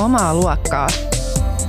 Omaa 0.00 0.34
luokkaa. 0.34 0.86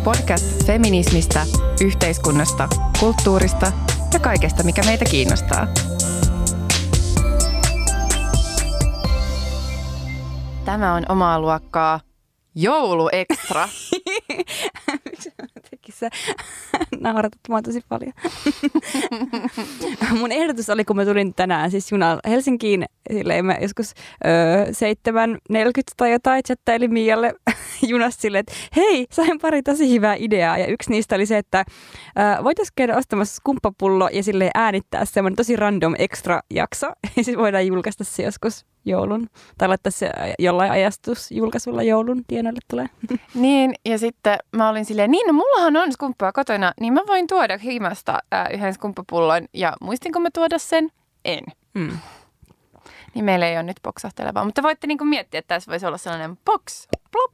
Podcast 0.04 0.66
feminismistä, 0.66 1.46
yhteiskunnasta, 1.82 2.70
kulttuurista 3.00 3.72
ja 4.14 4.20
kaikesta, 4.20 4.64
mikä 4.64 4.82
meitä 4.86 5.06
kiinnostaa. 5.06 5.68
Tämä 10.65 10.94
on 10.94 11.04
Omaa 11.10 11.40
luokkaa 11.40 12.00
jouluekstra. 12.56 13.68
Miksi 15.72 15.92
sä 15.92 16.09
nauratat 17.02 17.40
mua 17.49 17.62
tosi 17.62 17.81
paljon. 17.90 18.13
Mun 20.20 20.31
ehdotus 20.31 20.70
oli, 20.70 20.86
kun 20.86 20.95
mä 20.95 21.05
tulin 21.05 21.34
tänään 21.34 21.72
siis 21.72 21.91
junalla 21.91 22.22
Helsinkiin, 22.27 22.86
silleen 23.14 23.46
mä 23.46 23.58
joskus 23.62 23.94
öö, 24.26 24.66
7.40 24.66 24.72
tai 25.98 26.12
jotain 26.12 26.44
chattailin 26.44 26.94
Mialle 26.94 27.34
junasta 27.90 28.22
silleen, 28.22 28.40
että 28.40 28.54
hei, 28.76 29.08
sain 29.12 29.40
pari 29.41 29.64
tosi 29.64 29.91
hyvää 29.91 30.16
ideaa. 30.20 30.58
Ja 30.58 30.68
yksi 30.68 30.91
niistä 30.91 31.16
oli 31.16 31.26
se, 31.26 31.38
että 31.38 31.66
öö, 32.20 32.44
voitaisiin 32.44 32.74
käydä 32.76 32.98
ostamassa 32.98 33.36
skumppapullo 33.36 34.10
ja 34.13 34.24
sille 34.24 34.52
äänittää 34.55 35.05
semmoinen 35.05 35.36
tosi 35.36 35.55
random 35.55 35.96
extra 35.99 36.41
jakso. 36.54 36.88
Ja 37.18 37.24
siis 37.24 37.38
voidaan 37.38 37.68
julkaista 37.68 38.04
se 38.04 38.24
joskus 38.24 38.66
joulun, 38.85 39.27
tai 39.58 39.67
laittaa 39.67 39.91
se 39.91 40.12
jollain 40.40 40.71
ajastusjulkaisulla 40.71 41.84
joulun 41.84 42.23
tienoille 42.27 42.59
tulee. 42.70 42.85
Niin, 43.34 43.73
ja 43.85 43.98
sitten 43.98 44.38
mä 44.55 44.70
olin 44.70 44.85
silleen, 44.85 45.12
niin 45.12 45.27
no 45.27 45.34
mullahan 45.34 45.77
on 45.77 45.91
skumppaa 45.91 46.31
kotona, 46.31 46.73
niin 46.80 46.94
mä 46.94 47.02
voin 47.07 47.27
tuoda 47.27 47.57
himasta 47.57 48.20
äh, 48.34 48.48
yhden 48.54 48.73
skumppapullon, 48.73 49.45
ja 49.54 49.73
muistinko 49.81 50.20
mä 50.20 50.30
tuoda 50.34 50.59
sen? 50.59 50.91
En. 51.26 51.44
Mm. 51.73 51.98
Niin 53.13 53.26
meillä 53.26 53.48
ei 53.48 53.55
ole 53.55 53.63
nyt 53.63 53.80
boksahtelevaa, 53.84 54.46
mutta 54.46 54.63
voitte 54.63 54.88
niinku 54.88 55.05
miettiä, 55.05 55.40
että 55.40 55.55
tässä 55.55 55.71
voisi 55.71 55.85
olla 55.85 55.98
sellainen 55.98 56.38
box, 56.45 56.88
plop. 57.12 57.34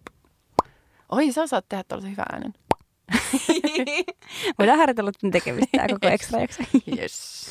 Oi, 1.09 1.31
sä 1.31 1.43
osaat 1.43 1.65
tehdä 1.69 1.83
tuollaisen 1.83 2.11
hyvän 2.11 2.25
äänen. 2.31 2.53
Voidaan 4.59 4.77
harjoitella 4.79 5.11
tekemistä 5.31 5.87
koko 5.87 6.07
ekstra 6.13 6.39
jakso. 6.39 6.63
yes. 6.97 7.47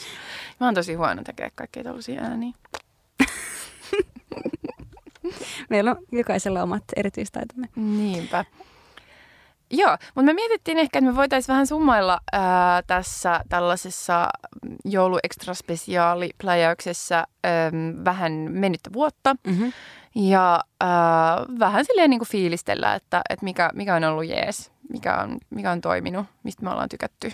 Mä 0.60 0.66
oon 0.66 0.74
tosi 0.74 0.94
huono 0.94 1.22
tekemään 1.22 1.50
kaikkia 1.54 1.84
tällaisia 1.84 2.22
ääniä. 2.22 2.52
Meillä 5.70 5.90
on 5.90 5.96
jokaisella 6.12 6.62
omat 6.62 6.84
erityistaitomme. 6.96 7.68
Niinpä. 7.76 8.44
Joo, 9.70 9.90
mutta 9.90 10.26
me 10.26 10.32
mietittiin 10.32 10.78
ehkä, 10.78 10.98
että 10.98 11.10
me 11.10 11.16
voitaisiin 11.16 11.52
vähän 11.52 11.66
summailla 11.66 12.20
ää, 12.32 12.82
tässä 12.82 13.40
tällaisessa 13.48 14.28
jouluekstraspesiaalipläjäyksessä 14.84 17.26
vähän 18.04 18.32
mennyttä 18.32 18.92
vuotta. 18.92 19.36
Mm-hmm. 19.46 19.72
Ja 20.14 20.60
ää, 20.80 21.36
vähän 21.58 21.84
silleen 21.84 22.10
niin 22.10 22.20
kuin 22.20 22.28
fiilistellä, 22.28 22.94
että, 22.94 23.22
että 23.30 23.44
mikä, 23.44 23.70
mikä 23.74 23.94
on 23.94 24.04
ollut 24.04 24.26
jees 24.26 24.72
mikä 24.88 25.16
on, 25.16 25.38
mikä 25.50 25.70
on 25.70 25.80
toiminut, 25.80 26.26
mistä 26.42 26.64
me 26.64 26.70
ollaan 26.70 26.88
tykätty. 26.88 27.32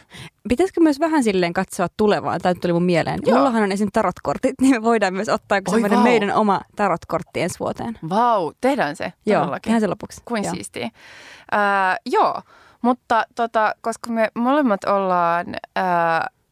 Pitäisikö 0.49 0.81
myös 0.81 1.01
vähän 1.01 1.25
silleen 1.25 1.53
katsoa 1.53 1.87
tulevaan? 1.97 2.41
Tämä 2.41 2.55
tuli 2.55 2.73
mun 2.73 2.83
mieleen. 2.83 3.21
Joo. 3.27 3.37
Mullahan 3.37 3.63
on 3.63 3.73
esim. 3.73 3.89
tarotkortit, 3.93 4.55
niin 4.61 4.71
me 4.71 4.83
voidaan 4.83 5.15
myös 5.15 5.29
ottaa 5.29 5.61
semmoinen 5.71 5.99
wow. 5.99 6.09
meidän 6.09 6.33
oma 6.33 6.61
tarotkortti 6.77 7.41
ensi 7.41 7.59
vuoteen. 7.61 7.99
Vau, 8.09 8.45
wow, 8.45 8.53
tehdään 8.61 8.97
se. 8.97 9.13
Joo, 9.27 9.59
tehdään 9.63 9.81
se 9.81 9.87
lopuksi. 9.87 10.23
Kuin 10.25 10.45
joo. 10.45 10.55
siistiä. 10.55 10.87
Uh, 10.87 11.97
joo, 12.07 12.43
mutta 12.83 13.25
tota, 13.35 13.75
koska 13.81 14.11
me 14.11 14.29
molemmat 14.35 14.85
ollaan 14.85 15.47
uh, 15.49 16.43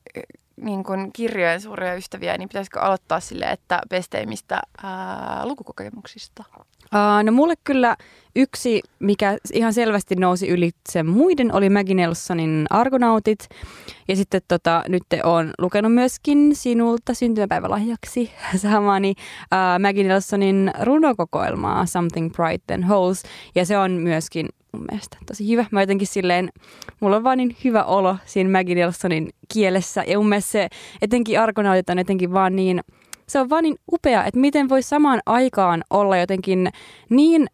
niin 0.57 0.85
kuin 0.85 1.12
kirjojen 1.12 1.61
suuria 1.61 1.95
ystäviä, 1.95 2.39
niin 2.39 2.48
pitäisikö 2.48 2.81
aloittaa 2.81 3.20
sille, 3.20 3.45
että 3.45 3.81
pesteimmistä 3.89 4.61
ää, 4.83 5.47
lukukokemuksista? 5.47 6.45
Uh, 6.94 7.24
no 7.24 7.33
mulle 7.33 7.55
kyllä 7.64 7.96
yksi, 8.36 8.80
mikä 8.98 9.36
ihan 9.52 9.73
selvästi 9.73 10.17
nousi 10.17 10.48
ylitse 10.48 11.02
muiden, 11.02 11.55
oli 11.55 11.70
Maggie 11.70 11.95
Nelsonin 11.95 12.67
Argonautit. 12.70 13.48
Ja 14.08 14.17
sitten 14.17 14.40
tota, 14.48 14.83
nyt 14.89 15.02
on 15.24 15.52
lukenut 15.58 15.95
myöskin 15.95 16.56
sinulta 16.56 17.14
syntymäpäivälahjaksi 17.14 18.30
saamani 18.56 19.11
uh, 19.11 19.83
Maggie 19.83 20.05
Nelsonin 20.05 20.70
runokokoelmaa 20.83 21.86
Something 21.86 22.33
Bright 22.33 22.70
and 22.70 22.84
Holes. 22.84 23.23
Ja 23.55 23.67
se 23.67 23.79
on 23.79 23.90
myöskin 23.90 24.48
mun 24.73 24.86
mielestä 24.90 25.17
tosi 25.27 25.48
hyvä. 25.48 25.67
Mä 25.70 25.83
jotenkin 25.83 26.06
silleen, 26.06 26.48
mulla 27.00 27.17
on 27.17 27.24
vaan 27.24 27.39
niin 27.39 27.56
hyvä 27.64 27.84
olo 27.84 28.17
siinä 28.24 28.50
Maggie 28.50 28.74
Nelsonin 28.74 29.29
kielessä. 29.52 30.05
Ja 30.06 30.18
mun 30.18 30.29
mielestä 30.29 30.52
se, 30.52 30.68
etenkin 31.02 31.40
Argonautit 31.40 31.90
on 31.90 31.98
jotenkin 31.98 32.33
vaan 32.33 32.56
niin, 32.56 32.80
se 33.30 33.41
on 33.41 33.51
vaan 33.51 33.63
niin 33.63 33.77
upea, 33.92 34.24
että 34.24 34.41
miten 34.41 34.68
voi 34.68 34.83
samaan 34.83 35.20
aikaan 35.27 35.85
olla 35.91 36.17
jotenkin 36.17 36.68
niin 37.11 37.46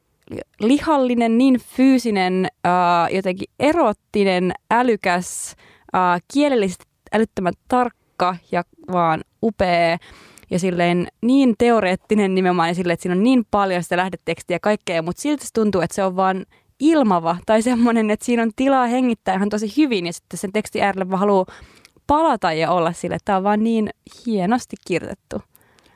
lihallinen, 0.60 1.38
niin 1.38 1.60
fyysinen, 1.60 2.48
uh, 2.66 3.14
jotenkin 3.14 3.48
erottinen, 3.58 4.52
älykäs, 4.70 5.54
uh, 5.94 6.22
kielellisesti 6.32 6.84
älyttömän 7.12 7.52
tarkka 7.68 8.36
ja 8.52 8.64
vaan 8.92 9.24
upea 9.42 9.98
ja 10.50 10.58
silleen 10.58 11.08
niin 11.20 11.54
teoreettinen 11.58 12.34
nimenomaan 12.34 12.68
ja 12.68 12.74
silleen, 12.74 12.94
että 12.94 13.02
siinä 13.02 13.16
on 13.16 13.22
niin 13.22 13.44
paljon 13.50 13.82
sitä 13.82 13.96
lähdetekstiä 13.96 14.54
ja 14.54 14.60
kaikkea, 14.60 15.02
mutta 15.02 15.22
silti 15.22 15.46
se 15.46 15.52
tuntuu, 15.52 15.80
että 15.80 15.94
se 15.94 16.04
on 16.04 16.16
vaan 16.16 16.46
ilmava 16.80 17.36
tai 17.46 17.62
semmoinen, 17.62 18.10
että 18.10 18.26
siinä 18.26 18.42
on 18.42 18.50
tilaa 18.56 18.86
hengittää 18.86 19.34
ihan 19.34 19.48
tosi 19.48 19.72
hyvin 19.76 20.06
ja 20.06 20.12
sitten 20.12 20.38
sen 20.38 20.52
tekstin 20.52 20.82
äärelle 20.82 21.10
vaan 21.10 21.20
haluaa 21.20 21.46
palata 22.06 22.52
ja 22.52 22.70
olla 22.70 22.92
sille, 22.92 23.14
että 23.14 23.24
tämä 23.24 23.36
on 23.36 23.44
vaan 23.44 23.64
niin 23.64 23.90
hienosti 24.26 24.76
kirjoitettu. 24.86 25.42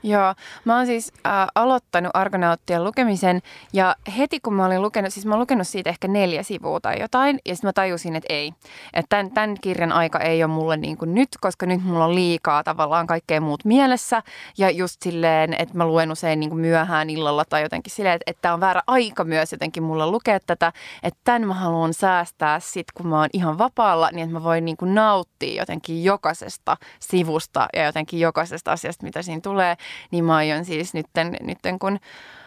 Joo, 0.03 0.35
mä 0.65 0.77
oon 0.77 0.87
siis 0.87 1.13
äh, 1.27 1.33
aloittanut 1.55 2.11
Argonauttien 2.15 2.85
lukemisen 2.85 3.41
ja 3.73 3.97
heti 4.19 4.41
kun 4.41 4.55
mä 4.55 4.67
olin 4.67 4.83
lukenut, 4.83 5.13
siis 5.13 5.27
mä 5.27 5.35
oon 5.35 5.41
lukenut 5.41 5.69
siitä 5.69 5.91
ehkä 5.91 6.09
neljä 6.09 6.43
sivua 6.43 6.81
tai 6.81 7.01
jotain 7.01 7.39
ja 7.47 7.55
sitten 7.55 7.69
mä 7.69 7.73
tajusin, 7.73 8.17
että 8.17 8.35
ei, 8.35 8.53
että 8.95 9.09
tämän, 9.09 9.31
tämän 9.31 9.57
kirjan 9.61 9.93
aika 9.93 10.19
ei 10.19 10.45
ole 10.45 10.53
mulle 10.53 10.77
niin 10.77 10.97
kuin 10.97 11.15
nyt, 11.15 11.29
koska 11.41 11.67
nyt 11.67 11.85
mulla 11.85 12.05
on 12.05 12.15
liikaa 12.15 12.65
tavallaan 12.65 13.07
kaikkea 13.07 13.41
muut 13.41 13.65
mielessä 13.65 14.23
ja 14.59 14.71
just 14.71 15.03
silleen, 15.03 15.55
että 15.59 15.77
mä 15.77 15.87
luen 15.87 16.13
usein 16.13 16.41
niin 16.41 16.51
kuin 16.51 16.61
myöhään 16.61 17.11
illalla 17.11 17.45
tai 17.45 17.63
jotenkin 17.63 17.93
silleen, 17.93 18.19
että, 18.27 18.43
tämä 18.43 18.55
on 18.55 18.61
väärä 18.61 18.83
aika 18.87 19.25
myös 19.25 19.53
jotenkin 19.53 19.83
mulle 19.83 20.07
lukea 20.07 20.41
tätä, 20.41 20.73
että 21.03 21.21
tämän 21.25 21.49
mä 21.49 21.55
haluan 21.55 21.95
säästää 21.95 22.61
sit 22.61 22.87
kun 22.95 23.07
mä 23.07 23.21
oon 23.21 23.29
ihan 23.33 23.59
vapaalla, 23.59 24.09
niin 24.13 24.25
että 24.25 24.33
mä 24.39 24.43
voin 24.43 24.65
niin 24.65 24.77
kuin 24.77 24.95
nauttia 24.95 25.63
jotenkin 25.63 26.05
jokaisesta 26.05 26.77
sivusta 27.01 27.69
ja 27.77 27.85
jotenkin 27.85 28.21
jokaisesta 28.21 28.73
asiasta, 28.73 29.05
mitä 29.05 29.23
siinä 29.23 29.41
tulee 29.41 29.77
niin 30.11 30.25
mä 30.25 30.37
aion 30.37 30.65
siis 30.65 30.95
nytten, 30.95 31.37
nytten 31.43 31.79
kun 31.79 31.99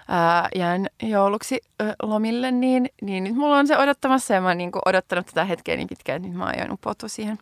ää, 0.07 0.49
jään 0.55 0.87
jouluksi 1.03 1.61
ä, 1.81 1.95
lomille, 2.03 2.51
niin, 2.51 2.89
niin 3.01 3.23
nyt 3.23 3.35
mulla 3.35 3.57
on 3.57 3.67
se 3.67 3.77
odottamassa 3.77 4.33
ja 4.33 4.41
mä 4.41 4.47
oon 4.47 4.57
niin 4.57 4.71
odottanut 4.85 5.25
tätä 5.25 5.45
hetkeä 5.45 5.75
niin 5.75 5.87
pitkään, 5.87 6.15
että 6.15 6.27
nyt 6.27 6.37
mä 6.37 6.45
aion 6.45 6.71
upoutua 6.71 7.09
siihen, 7.09 7.37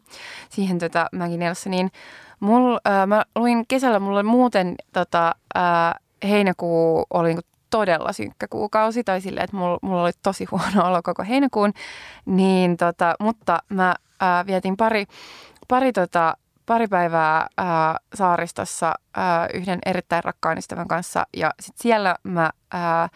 siihen 0.49 0.79
tota 0.79 1.07
Maggie 1.11 1.37
Niin 1.65 1.91
Mul, 2.39 2.77
ää, 2.85 3.05
mä 3.05 3.23
luin 3.35 3.65
kesällä, 3.67 3.99
mulla 3.99 4.23
muuten 4.23 4.75
tota, 4.93 5.35
ää, 5.55 5.99
heinäkuu 6.23 7.05
oli 7.09 7.33
niin 7.33 7.43
todella 7.69 8.13
synkkä 8.13 8.47
kuukausi, 8.47 9.03
tai 9.03 9.21
silleen, 9.21 9.43
että 9.43 9.57
mulla, 9.57 9.79
mulla 9.81 10.03
oli 10.03 10.11
tosi 10.23 10.45
huono 10.51 10.87
olo 10.87 11.01
koko 11.03 11.23
heinäkuun, 11.23 11.73
niin 12.25 12.77
tota, 12.77 13.15
mutta 13.19 13.59
mä 13.69 13.95
ää, 14.19 14.45
vietin 14.45 14.77
pari, 14.77 15.05
pari 15.67 15.93
tota, 15.93 16.37
pari 16.71 16.87
päivää 16.87 17.47
ää, 17.57 17.97
saaristossa 18.15 18.93
ää, 19.15 19.47
yhden 19.53 19.79
erittäin 19.85 20.23
rakkaan 20.23 20.57
ystävän 20.57 20.87
kanssa. 20.87 21.27
Ja 21.37 21.51
sit 21.59 21.77
siellä 21.77 22.15
mä 22.23 22.49
ää, 22.71 23.09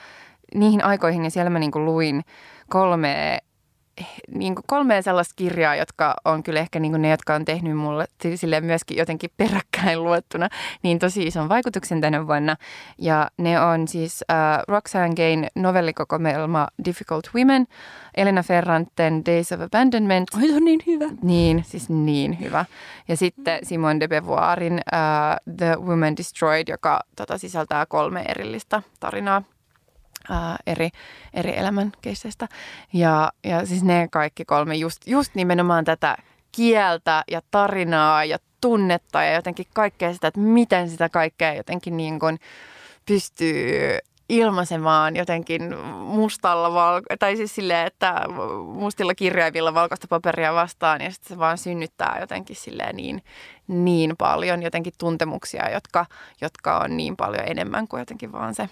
niihin 0.56 0.86
aikoihin 0.86 1.24
ja 1.24 1.32
siellä 1.32 1.50
mä 1.50 1.60
niinku 1.60 1.86
luin 1.86 2.22
kolme 2.70 3.40
niin 4.31 4.56
kuin 4.56 4.63
kolmea 4.67 5.01
sellaista 5.01 5.33
kirjaa, 5.35 5.75
jotka 5.75 6.16
on 6.25 6.44
kyllä 6.44 6.59
ehkä 6.59 6.79
niin 6.79 6.91
kuin 6.91 7.01
ne, 7.01 7.09
jotka 7.09 7.35
on 7.35 7.45
tehnyt 7.45 7.78
mulle 7.78 8.06
sille 8.35 8.61
myöskin 8.61 8.97
jotenkin 8.97 9.29
peräkkäin 9.38 10.03
luettuna, 10.03 10.50
niin 10.83 11.00
tosi 11.00 11.24
ison 11.24 11.50
vaikutuksen 11.50 12.01
tänä 12.01 12.27
vuonna. 12.27 12.56
Ja 12.97 13.30
ne 13.38 13.62
on 13.62 13.88
siis 13.88 14.24
uh, 14.31 14.63
Roxanne 14.68 15.15
Gain 15.15 15.47
novellikokoelma 15.56 16.68
Difficult 16.86 17.30
Women, 17.36 17.68
Elena 18.18 18.44
Ferranten 18.44 19.25
Days 19.25 19.51
of 19.51 19.62
Abandonment. 19.62 20.27
Oi, 20.36 20.48
se 20.48 20.56
on 20.56 20.65
niin 20.65 20.81
hyvä. 20.88 21.06
Niin, 21.21 21.63
siis 21.68 21.89
niin 21.89 22.39
hyvä. 22.39 22.65
Ja 23.07 23.18
sitten 23.18 23.59
Simone 23.63 24.00
de 24.00 24.07
Beauvoirin 24.07 24.74
uh, 24.74 25.56
The 25.57 25.75
Woman 25.75 26.18
Destroyed, 26.18 26.68
joka 26.68 27.00
tota, 27.15 27.38
sisältää 27.38 27.86
kolme 27.86 28.21
erillistä 28.27 28.81
tarinaa 29.00 29.44
ää, 30.30 30.57
eri, 30.68 30.89
eri 31.33 31.57
elämän 31.57 31.92
keisseistä. 32.01 32.48
Ja, 32.94 33.31
ja 33.44 33.66
siis 33.66 33.83
ne 33.83 34.07
kaikki 34.12 34.45
kolme, 34.45 34.75
just, 34.75 35.07
just 35.07 35.36
nimenomaan 35.36 35.86
tätä 35.86 36.18
kieltä 36.51 37.24
ja 37.31 37.42
tarinaa 37.51 38.25
ja 38.25 38.38
tunnetta 38.62 39.24
ja 39.24 39.33
jotenkin 39.33 39.66
kaikkea 39.74 40.13
sitä, 40.13 40.27
että 40.27 40.39
miten 40.39 40.89
sitä 40.89 41.10
kaikkea 41.10 41.54
jotenkin 41.54 41.98
niin 41.98 42.19
kuin 42.19 42.39
pystyy 43.06 43.98
ilmaisemaan 44.30 45.16
jotenkin 45.16 45.77
mustalla, 45.95 46.74
valko- 46.74 47.16
tai 47.19 47.36
siis 47.36 47.56
silleen, 47.56 47.88
että 47.88 48.22
mustilla 48.66 49.16
kirjaimilla 49.16 49.74
valkoista 49.74 50.07
paperia 50.07 50.54
vastaan 50.54 51.01
ja 51.01 51.12
sitten 51.12 51.30
se 51.30 51.39
vaan 51.39 51.57
synnyttää 51.57 52.18
jotenkin 52.22 52.56
silleen 52.56 52.95
niin, 52.95 53.24
niin 53.68 54.16
paljon 54.18 54.63
jotenkin 54.63 54.94
tuntemuksia, 54.98 55.69
jotka, 55.69 56.06
jotka 56.42 56.77
on 56.77 56.98
niin 56.98 57.16
paljon 57.16 57.44
enemmän 57.48 57.88
kuin 57.88 58.00
jotenkin 58.00 58.31
vaan 58.31 58.56
se 58.56 58.69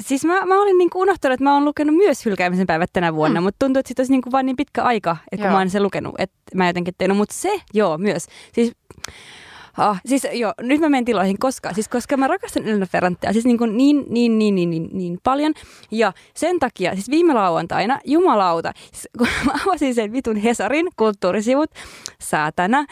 Siis 0.00 0.24
mä, 0.24 0.46
mä 0.46 0.62
olin 0.62 0.78
niinku 0.78 1.00
unohtanut, 1.00 1.34
että 1.34 1.44
mä 1.44 1.54
oon 1.54 1.64
lukenut 1.64 1.96
myös 1.96 2.24
Hylkäämisen 2.26 2.66
päivät 2.66 2.90
tänä 2.92 3.14
vuonna, 3.14 3.40
mm. 3.40 3.44
mutta 3.44 3.64
tuntuu, 3.66 3.80
että 3.80 3.88
siitä 3.88 4.00
olisi 4.00 4.12
niinku 4.12 4.32
vaan 4.32 4.46
niin 4.46 4.56
pitkä 4.56 4.82
aika, 4.82 5.16
että 5.32 5.46
kun 5.46 5.52
mä 5.52 5.58
oon 5.58 5.70
sen 5.70 5.82
lukenut, 5.82 6.14
että 6.18 6.36
mä 6.54 6.66
jotenkin 6.66 6.94
tein. 6.98 7.16
Mutta 7.16 7.34
se, 7.34 7.60
joo, 7.74 7.98
myös. 7.98 8.26
Siis 8.52 8.72
Ah, 9.80 10.00
siis 10.06 10.26
joo, 10.32 10.54
nyt 10.62 10.80
mä 10.80 10.88
menen 10.88 11.04
tiloihin, 11.04 11.38
koska, 11.38 11.72
siis 11.72 11.88
koska 11.88 12.16
mä 12.16 12.28
rakastan 12.28 12.68
Elena 12.68 12.86
Ferrantea, 12.86 13.32
siis 13.32 13.44
niin, 13.44 13.58
kuin 13.58 13.76
niin, 13.76 14.04
niin, 14.08 14.38
niin, 14.38 14.54
niin, 14.54 14.70
niin, 14.70 14.88
niin 14.92 15.18
paljon. 15.24 15.54
Ja 15.90 16.12
sen 16.34 16.58
takia, 16.58 16.94
siis 16.94 17.10
viime 17.10 17.34
lauantaina, 17.34 18.00
jumalauta, 18.04 18.72
siis 18.92 19.08
kun 19.18 19.28
mä 19.46 19.52
avasin 19.66 19.94
sen 19.94 20.12
vitun 20.12 20.36
Hesarin 20.36 20.88
kulttuurisivut, 20.96 21.70
saatana, 22.18 22.84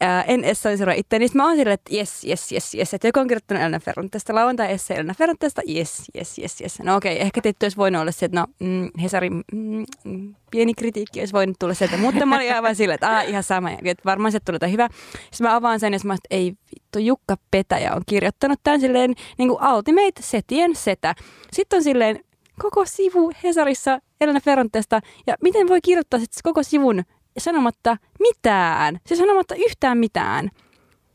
ää, 0.00 0.22
en 0.22 0.44
edes 0.44 0.62
saisi 0.62 0.78
seuraa 0.78 0.94
itse, 0.94 1.18
niin 1.18 1.30
mä 1.34 1.46
oon 1.46 1.56
silleen, 1.56 1.74
että 1.74 1.94
jes, 1.94 2.24
jes, 2.24 2.52
jes, 2.52 2.74
jes, 2.74 2.94
että 2.94 3.08
joku 3.08 3.20
on 3.20 3.28
kirjoittanut 3.28 3.62
Elena 3.62 3.80
Ferranteesta, 3.80 4.34
lauantai 4.34 4.72
esse 4.72 4.94
Elena 4.94 5.14
Ferranteesta, 5.14 5.62
jes, 5.66 6.02
jes, 6.14 6.38
jes, 6.38 6.60
jes. 6.60 6.78
No 6.78 6.96
okei, 6.96 7.14
okay, 7.14 7.26
ehkä 7.26 7.40
tietty 7.40 7.64
olisi 7.64 7.76
voinut 7.76 8.02
olla 8.02 8.12
se, 8.12 8.26
että 8.26 8.40
no, 8.40 8.46
mm, 8.60 8.90
Hesari, 9.02 9.30
mm, 9.30 9.84
mm, 10.04 10.34
pieni 10.52 10.74
kritiikki 10.74 11.20
olisi 11.20 11.32
voinut 11.32 11.56
tulla 11.58 11.74
sieltä, 11.74 11.96
mutta 11.96 12.26
mä 12.26 12.36
olin 12.36 12.54
aivan 12.54 12.76
silleen, 12.76 12.94
että 12.94 13.22
ihan 13.22 13.42
sama, 13.42 13.70
että 13.70 14.04
varmaan 14.04 14.32
se 14.32 14.40
tulee 14.40 14.72
hyvä. 14.72 14.88
Sitten 15.14 15.46
mä 15.46 15.56
avaan 15.56 15.80
sen 15.80 15.92
ja 15.92 15.98
mä 16.04 16.14
että 16.14 16.26
ei 16.30 16.52
vittu, 16.74 16.98
Jukka 16.98 17.36
Petäjä 17.50 17.94
on 17.94 18.02
kirjoittanut 18.06 18.60
tämän 18.62 18.80
silleen 18.80 19.14
niin 19.38 19.48
kuin 19.48 19.72
Ultimate 19.74 20.20
Setien 20.20 20.76
setä. 20.76 21.14
Sitten 21.52 21.76
on 21.76 21.82
silleen 21.82 22.24
koko 22.58 22.84
sivu 22.84 23.32
Hesarissa 23.44 23.98
Elena 24.20 24.40
Ferrantesta 24.40 25.00
ja 25.26 25.36
miten 25.42 25.68
voi 25.68 25.80
kirjoittaa 25.80 26.20
sitten 26.20 26.40
koko 26.42 26.62
sivun 26.62 27.02
sanomatta 27.38 27.96
mitään, 28.20 28.98
se 29.06 29.16
sanomatta 29.16 29.54
yhtään 29.54 29.98
mitään. 29.98 30.50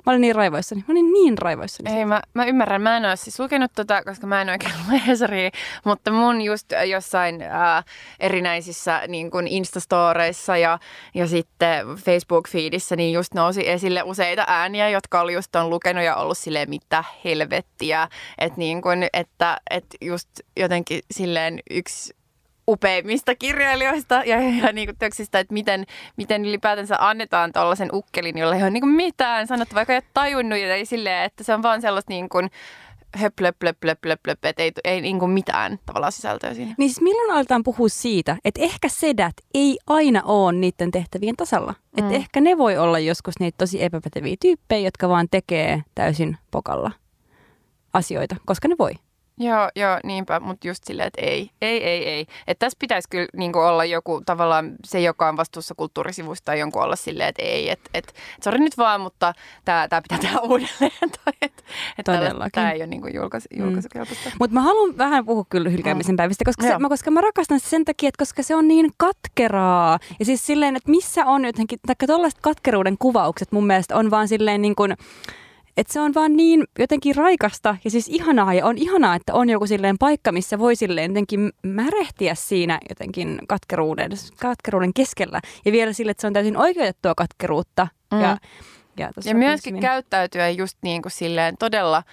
Mä 0.07 0.11
olin 0.11 0.21
niin 0.21 0.35
raivoissani. 0.35 0.83
Mä 0.87 0.91
olin 0.91 1.13
niin 1.13 1.37
raivoissani. 1.37 1.97
Ei, 1.97 2.05
mä, 2.05 2.21
mä 2.33 2.45
ymmärrän. 2.45 2.81
Mä 2.81 2.97
en 2.97 3.05
ole 3.05 3.15
siis 3.15 3.39
lukenut 3.39 3.71
tota, 3.75 4.03
koska 4.03 4.27
mä 4.27 4.41
en 4.41 4.49
oikein 4.49 4.73
lue 4.89 5.51
mutta 5.85 6.11
mun 6.11 6.41
just 6.41 6.65
jossain 6.89 7.41
äh, 7.41 7.85
erinäisissä 8.19 9.01
niin 9.07 9.31
kuin 9.31 9.47
Instastoreissa 9.47 10.57
ja, 10.57 10.79
ja 11.13 11.27
sitten 11.27 11.85
Facebook-feedissä 11.87 12.95
niin 12.95 13.13
just 13.13 13.33
nousi 13.33 13.69
esille 13.69 14.03
useita 14.03 14.43
ääniä, 14.47 14.89
jotka 14.89 15.21
oli 15.21 15.33
just 15.33 15.55
on 15.55 15.69
lukenut 15.69 16.03
ja 16.03 16.15
ollut 16.15 16.37
silleen 16.37 16.69
mitä 16.69 17.03
helvettiä. 17.25 18.07
Että 18.37 18.59
niin 18.59 18.81
kuin, 18.81 19.07
että, 19.13 19.57
että 19.69 19.97
just 20.01 20.29
jotenkin 20.57 21.01
silleen 21.11 21.59
yksi 21.71 22.13
upeimmista 22.67 23.35
kirjailijoista 23.35 24.15
ja, 24.15 24.41
ja 24.41 24.71
niin 24.71 24.87
kuin 24.87 24.97
töksistä, 24.97 25.39
että 25.39 25.53
miten, 25.53 25.85
miten 26.17 26.45
ylipäätänsä 26.45 26.95
annetaan 26.99 27.53
tuollaisen 27.53 27.89
ukkelin, 27.93 28.37
jolla 28.37 28.55
ei 28.55 28.61
ole 28.61 28.69
niin 28.69 28.81
kuin 28.81 28.93
mitään 28.93 29.47
sanottu, 29.47 29.75
vaikka 29.75 29.93
ei 29.93 29.97
ole 29.97 30.11
tajunnut, 30.13 30.59
ja 30.59 30.75
ei 30.75 30.85
silleen, 30.85 31.23
että 31.23 31.43
se 31.43 31.53
on 31.53 31.63
vaan 31.63 31.81
sellaista 31.81 32.13
niin 32.13 32.29
kuin, 32.29 32.49
höp, 33.15 33.39
löp, 33.39 33.63
löp, 33.63 33.83
löp, 33.83 34.05
löp, 34.05 34.19
löp, 34.27 34.45
että 34.45 34.63
ei, 34.63 34.71
ei 34.83 35.01
niin 35.01 35.19
kuin 35.19 35.31
mitään 35.31 35.79
tavallaan 35.85 36.11
sisältöä 36.11 36.53
siinä. 36.53 36.75
Niin 36.77 36.89
siis 36.89 37.01
milloin 37.01 37.31
aletaan 37.31 37.63
puhua 37.63 37.89
siitä, 37.89 38.37
että 38.45 38.61
ehkä 38.61 38.89
sedät 38.89 39.35
ei 39.53 39.77
aina 39.87 40.21
ole 40.23 40.53
niiden 40.53 40.91
tehtävien 40.91 41.35
tasalla. 41.35 41.71
Mm. 41.71 42.03
Että 42.03 42.15
ehkä 42.15 42.41
ne 42.41 42.57
voi 42.57 42.77
olla 42.77 42.99
joskus 42.99 43.39
niitä 43.39 43.57
tosi 43.57 43.83
epäpäteviä 43.83 44.35
tyyppejä, 44.41 44.87
jotka 44.87 45.09
vaan 45.09 45.27
tekee 45.31 45.83
täysin 45.95 46.37
pokalla 46.51 46.91
asioita, 47.93 48.35
koska 48.45 48.67
ne 48.67 48.75
voi. 48.79 48.91
Joo, 49.39 49.69
joo, 49.75 49.99
niinpä, 50.03 50.39
mutta 50.39 50.67
just 50.67 50.83
silleen, 50.83 51.07
että 51.07 51.21
ei, 51.21 51.51
ei, 51.61 51.83
ei, 51.83 52.09
ei. 52.09 52.27
Että 52.47 52.65
tässä 52.65 52.77
pitäisi 52.79 53.09
kyllä 53.09 53.27
niin 53.35 53.55
olla 53.55 53.85
joku 53.85 54.21
tavallaan 54.25 54.75
se, 54.85 54.99
joka 54.99 55.29
on 55.29 55.37
vastuussa 55.37 55.75
kulttuurisivuista 55.75 56.45
tai 56.45 56.59
jonkun 56.59 56.83
olla 56.83 56.95
silleen, 56.95 57.29
että 57.29 57.43
ei, 57.43 57.69
että 57.69 57.89
et, 57.93 58.13
sori 58.43 58.59
nyt 58.59 58.77
vaan, 58.77 59.01
mutta 59.01 59.33
tämä 59.65 60.01
pitää 60.01 60.17
tehdä 60.17 60.39
uudelleen. 60.39 60.91
tai 61.25 61.33
että 61.41 61.63
et 61.97 62.05
tämä 62.51 62.71
ei 62.71 62.79
ole 62.79 62.87
niin 62.87 63.13
julkaisu, 63.13 63.47
julkaisukelpoista. 63.57 64.29
Mm. 64.29 64.35
Mutta 64.39 64.53
mä 64.53 64.61
haluan 64.61 64.97
vähän 64.97 65.25
puhua 65.25 65.45
kyllä 65.49 65.69
hylkäämisen 65.69 66.13
mm. 66.13 66.17
päivistä, 66.17 66.45
koska, 66.45 66.63
se, 66.63 66.77
mä, 66.77 66.89
koska 66.89 67.11
mä 67.11 67.21
rakastan 67.21 67.59
sen 67.59 67.85
takia, 67.85 68.09
että 68.09 68.21
koska 68.21 68.43
se 68.43 68.55
on 68.55 68.67
niin 68.67 68.91
katkeraa. 68.97 69.99
Ja 70.19 70.25
siis 70.25 70.45
silleen, 70.45 70.75
että 70.75 70.91
missä 70.91 71.25
on 71.25 71.45
jotenkin, 71.45 71.79
taikka 71.87 72.07
tuollaiset 72.07 72.39
katkeruuden 72.41 72.97
kuvaukset 72.99 73.51
mun 73.51 73.67
mielestä 73.67 73.95
on 73.95 74.11
vaan 74.11 74.27
silleen 74.27 74.61
niin 74.61 74.75
kuin, 74.75 74.95
että 75.77 75.93
se 75.93 76.01
on 76.01 76.13
vaan 76.13 76.37
niin 76.37 76.63
jotenkin 76.79 77.15
raikasta 77.15 77.77
ja 77.83 77.91
siis 77.91 78.07
ihanaa 78.07 78.53
ja 78.53 78.65
on 78.65 78.77
ihanaa, 78.77 79.15
että 79.15 79.33
on 79.33 79.49
joku 79.49 79.67
silleen 79.67 79.97
paikka, 79.97 80.31
missä 80.31 80.59
voi 80.59 80.75
silleen 80.75 81.11
jotenkin 81.11 81.51
märehtiä 81.63 82.35
siinä 82.35 82.79
jotenkin 82.89 83.39
katkeruuden, 83.47 84.11
katkeruuden 84.39 84.93
keskellä. 84.93 85.41
Ja 85.65 85.71
vielä 85.71 85.93
sille, 85.93 86.11
että 86.11 86.21
se 86.21 86.27
on 86.27 86.33
täysin 86.33 86.57
oikeutettua 86.57 87.15
katkeruutta. 87.15 87.87
Mm. 88.11 88.21
Ja, 88.21 88.37
ja, 88.97 89.11
ja 89.25 89.35
myöskin 89.35 89.73
minä. 89.73 89.87
käyttäytyä 89.87 90.49
just 90.49 90.77
niin 90.81 91.01
kuin 91.01 91.11
silleen 91.11 91.57
todella 91.57 92.03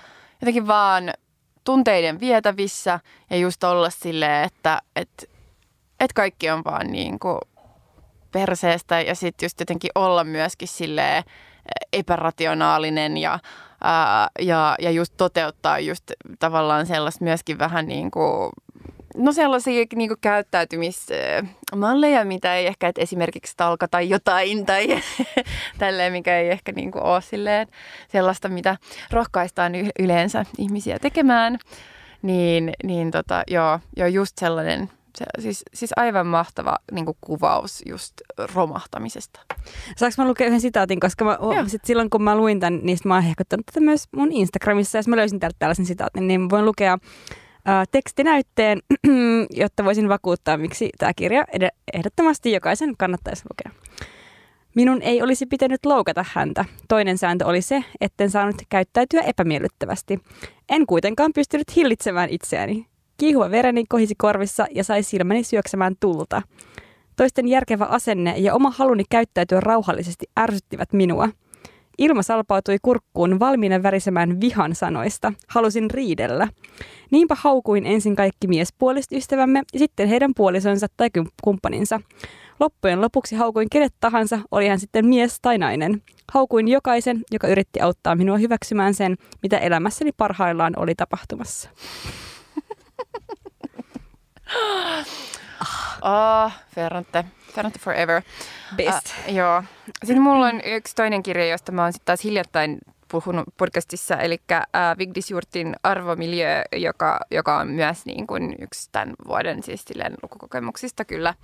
jotenkin 0.40 0.66
vaan 0.66 1.12
tunteiden 1.64 2.20
vietävissä 2.20 3.00
ja 3.30 3.36
just 3.36 3.64
olla 3.64 3.90
silleen, 3.90 4.44
että 4.44 4.82
et, 4.96 5.30
et 6.00 6.12
kaikki 6.12 6.50
on 6.50 6.64
vaan 6.64 6.86
niin 6.86 7.18
kuin 7.18 7.38
perseestä 8.32 9.00
ja 9.00 9.14
sitten 9.14 9.46
just 9.46 9.60
jotenkin 9.60 9.90
olla 9.94 10.24
myöskin 10.24 10.68
silleen 10.68 11.24
epärationaalinen 11.92 13.16
ja, 13.16 13.38
ää, 13.80 14.28
ja, 14.40 14.76
ja 14.80 14.90
just 14.90 15.14
toteuttaa 15.16 15.78
just 15.78 16.04
tavallaan 16.38 16.86
sellaista 16.86 17.24
myöskin 17.24 17.58
vähän 17.58 17.86
niin 17.86 18.10
kuin 18.10 18.50
No 19.16 19.32
sellaisia 19.32 19.84
niin 19.94 20.08
kuin 20.08 20.20
käyttäytymismalleja, 20.20 22.24
mitä 22.24 22.54
ei 22.54 22.66
ehkä, 22.66 22.88
että 22.88 23.00
esimerkiksi 23.00 23.54
talka 23.56 23.88
tai 23.88 24.08
jotain 24.08 24.66
tai 24.66 24.88
tälleen, 25.78 26.12
mikä 26.12 26.38
ei 26.38 26.50
ehkä 26.50 26.72
niin 26.72 26.90
kuin 26.90 27.04
ole 27.04 27.20
silleen 27.20 27.68
sellaista, 28.08 28.48
mitä 28.48 28.76
rohkaistaan 29.10 29.72
yleensä 29.98 30.44
ihmisiä 30.58 30.98
tekemään. 30.98 31.58
Niin, 32.22 32.72
niin 32.84 33.10
tota, 33.10 33.42
joo, 33.46 33.80
joo, 33.96 34.08
just 34.08 34.38
sellainen 34.38 34.90
se, 35.18 35.24
siis, 35.38 35.62
siis 35.74 35.90
aivan 35.96 36.26
mahtava 36.26 36.76
niin 36.92 37.06
kuvaus 37.20 37.82
just 37.86 38.14
romahtamisesta. 38.54 39.40
Saanko 39.96 40.14
mä 40.18 40.28
lukea 40.28 40.46
yhden 40.46 40.60
sitaatin, 40.60 41.00
koska 41.00 41.24
mä, 41.24 41.38
sit 41.66 41.84
silloin 41.84 42.10
kun 42.10 42.22
mä 42.22 42.36
luin 42.36 42.60
tämän, 42.60 42.80
niin 42.82 42.98
mä 43.04 43.14
oon 43.14 43.22
hehkottanut 43.22 43.66
tätä 43.66 43.80
myös 43.80 44.04
mun 44.16 44.32
Instagramissa, 44.32 44.96
ja 44.96 44.98
jos 44.98 45.08
mä 45.08 45.16
löysin 45.16 45.40
täältä 45.40 45.56
tällaisen 45.58 45.86
sitaatin, 45.86 46.28
niin 46.28 46.50
voin 46.50 46.64
lukea 46.64 46.98
ää, 47.64 47.84
tekstinäytteen, 47.90 48.78
jotta 49.62 49.84
voisin 49.84 50.08
vakuuttaa, 50.08 50.56
miksi 50.56 50.90
tämä 50.98 51.12
kirja 51.16 51.44
ehdottomasti 51.92 52.52
jokaisen 52.52 52.96
kannattaisi 52.96 53.44
lukea. 53.50 53.80
Minun 54.74 55.02
ei 55.02 55.22
olisi 55.22 55.46
pitänyt 55.46 55.86
loukata 55.86 56.24
häntä. 56.32 56.64
Toinen 56.88 57.18
sääntö 57.18 57.46
oli 57.46 57.62
se, 57.62 57.84
etten 58.00 58.30
saanut 58.30 58.56
käyttäytyä 58.68 59.20
epämiellyttävästi. 59.20 60.20
En 60.68 60.86
kuitenkaan 60.86 61.32
pystynyt 61.34 61.76
hillitsemään 61.76 62.30
itseäni. 62.30 62.86
Kiihuva 63.24 63.50
vereni 63.50 63.84
kohisi 63.88 64.14
korvissa 64.18 64.66
ja 64.74 64.84
sai 64.84 65.02
silmäni 65.02 65.44
syöksemään 65.44 65.94
tulta. 66.00 66.42
Toisten 67.16 67.48
järkevä 67.48 67.84
asenne 67.84 68.34
ja 68.38 68.54
oma 68.54 68.70
haluni 68.70 69.04
käyttäytyä 69.10 69.60
rauhallisesti 69.60 70.26
ärsyttivät 70.40 70.92
minua. 70.92 71.28
Ilma 71.98 72.22
salpautui 72.22 72.76
kurkkuun 72.82 73.40
valmiina 73.40 73.82
värisemään 73.82 74.40
vihan 74.40 74.74
sanoista. 74.74 75.32
Halusin 75.48 75.90
riidellä. 75.90 76.48
Niinpä 77.10 77.36
haukuin 77.38 77.86
ensin 77.86 78.16
kaikki 78.16 78.46
miespuoliset 78.46 79.12
ystävämme 79.12 79.62
ja 79.72 79.78
sitten 79.78 80.08
heidän 80.08 80.32
puolisonsa 80.36 80.86
tai 80.96 81.08
kumppaninsa. 81.44 82.00
Loppujen 82.60 83.00
lopuksi 83.00 83.36
haukuin 83.36 83.70
kenet 83.70 83.94
tahansa, 84.00 84.38
oli 84.50 84.68
hän 84.68 84.80
sitten 84.80 85.06
mies 85.06 85.38
tai 85.42 85.58
nainen. 85.58 86.02
Haukuin 86.32 86.68
jokaisen, 86.68 87.22
joka 87.30 87.48
yritti 87.48 87.80
auttaa 87.80 88.16
minua 88.16 88.38
hyväksymään 88.38 88.94
sen, 88.94 89.16
mitä 89.42 89.58
elämässäni 89.58 90.10
parhaillaan 90.16 90.72
oli 90.76 90.94
tapahtumassa. 90.94 91.70
Ah, 96.00 96.46
oh, 96.46 96.52
Ferrante. 96.74 97.24
Ferrante 97.54 97.78
Forever. 97.78 98.22
Best. 98.76 99.14
Uh, 99.28 99.34
joo. 99.34 99.62
Sitten 100.04 100.22
mulla 100.22 100.46
on 100.46 100.60
yksi 100.64 100.94
toinen 100.94 101.22
kirja, 101.22 101.48
josta 101.48 101.72
mä 101.72 101.82
oon 101.82 101.92
sitten 101.92 102.06
taas 102.06 102.24
hiljattain 102.24 102.78
puhunut 103.08 103.44
podcastissa, 103.56 104.16
eli 104.16 104.34
uh, 104.34 104.98
Vigdis 104.98 105.30
Jurtin 105.30 105.76
Arvomiljö, 105.82 106.62
joka, 106.76 107.20
joka 107.30 107.58
on 107.58 107.68
myös 107.68 108.06
niin 108.06 108.26
kuin 108.26 108.56
yksi 108.60 108.88
tämän 108.92 109.14
vuoden 109.28 109.62
siis 109.62 109.84
lukukokemuksista 110.22 111.04
kyllä 111.04 111.34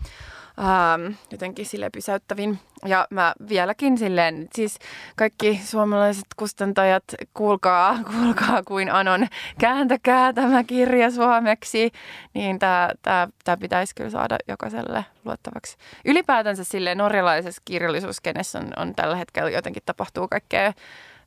ähm, 0.58 1.12
jotenkin 1.30 1.66
sille 1.66 1.90
pysäyttävin. 1.90 2.58
Ja 2.86 3.06
mä 3.10 3.34
vieläkin 3.48 3.98
silleen, 3.98 4.48
siis 4.54 4.78
kaikki 5.16 5.60
suomalaiset 5.64 6.24
kustantajat, 6.36 7.04
kuulkaa, 7.34 7.98
kuulkaa 8.12 8.62
kuin 8.62 8.92
Anon, 8.92 9.26
kääntäkää 9.58 10.32
tämä 10.32 10.64
kirja 10.64 11.10
suomeksi, 11.10 11.92
niin 12.34 12.58
tämä 12.58 12.90
tää, 13.02 13.28
tää 13.44 13.56
pitäisi 13.56 13.94
kyllä 13.94 14.10
saada 14.10 14.38
jokaiselle 14.48 15.04
luottavaksi. 15.24 15.76
Ylipäätänsä 16.04 16.64
sille 16.64 16.94
norjalaisessa 16.94 17.62
kirjallisuuskenessä 17.64 18.58
on, 18.58 18.72
on 18.76 18.94
tällä 18.94 19.16
hetkellä 19.16 19.50
jotenkin 19.50 19.82
tapahtuu 19.86 20.28
kaikkea 20.28 20.72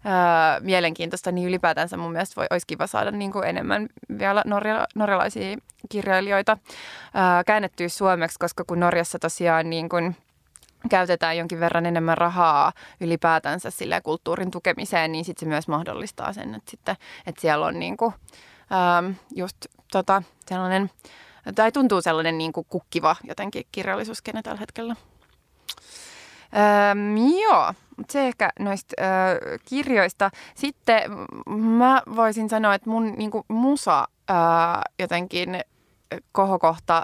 Öö, 0.06 0.60
mielenkiintoista, 0.60 1.32
niin 1.32 1.48
ylipäätänsä 1.48 1.98
mun 1.98 2.12
mielestä 2.12 2.36
voi, 2.36 2.48
olisi 2.50 2.68
kiva 2.68 2.88
saada 2.88 3.12
niin 3.12 3.32
kuin 3.32 3.46
enemmän 3.48 3.88
vielä 4.20 4.44
norja, 4.46 4.88
norjalaisia 4.96 5.58
kirjailijoita 5.90 6.58
öö, 6.62 7.44
käännettyä 7.46 7.90
suomeksi, 7.90 8.40
koska 8.40 8.64
kun 8.68 8.80
Norjassa 8.80 9.20
tosiaan 9.20 9.70
niin 9.70 9.90
kuin 9.90 10.16
käytetään 10.90 11.38
jonkin 11.38 11.60
verran 11.60 11.86
enemmän 11.86 12.18
rahaa 12.18 12.72
ylipäätänsä 13.02 13.72
sille 13.72 14.02
kulttuurin 14.02 14.52
tukemiseen, 14.52 15.12
niin 15.12 15.26
sitten 15.26 15.46
se 15.46 15.50
myös 15.50 15.68
mahdollistaa 15.68 16.34
sen, 16.34 16.56
että, 16.56 16.72
sitten, 16.72 16.96
että 17.28 17.42
siellä 17.42 17.66
on 17.66 17.80
niin 17.80 17.98
kuin, 17.98 18.14
öö, 18.72 19.14
just 19.36 19.58
tota, 19.92 20.24
sellainen, 20.46 20.90
tai 21.56 21.72
tuntuu 21.72 22.02
sellainen 22.02 22.38
niin 22.38 22.54
kuin 22.54 22.68
kukkiva 22.70 23.16
jotenkin 23.24 23.64
kirjallisuuskene 23.72 24.42
tällä 24.42 24.60
hetkellä. 24.60 24.96
Öm, 26.92 27.18
joo, 27.42 27.74
se 28.10 28.28
ehkä 28.28 28.50
noista 28.60 28.94
ö, 29.02 29.58
kirjoista. 29.66 30.30
Sitten 30.56 31.02
mä 31.56 32.02
voisin 32.16 32.50
sanoa, 32.50 32.74
että 32.74 32.90
mun 32.90 33.14
niinku, 33.18 33.46
musa 33.48 34.08
ö, 34.30 34.34
jotenkin 35.00 35.60
kohokohta 36.32 37.04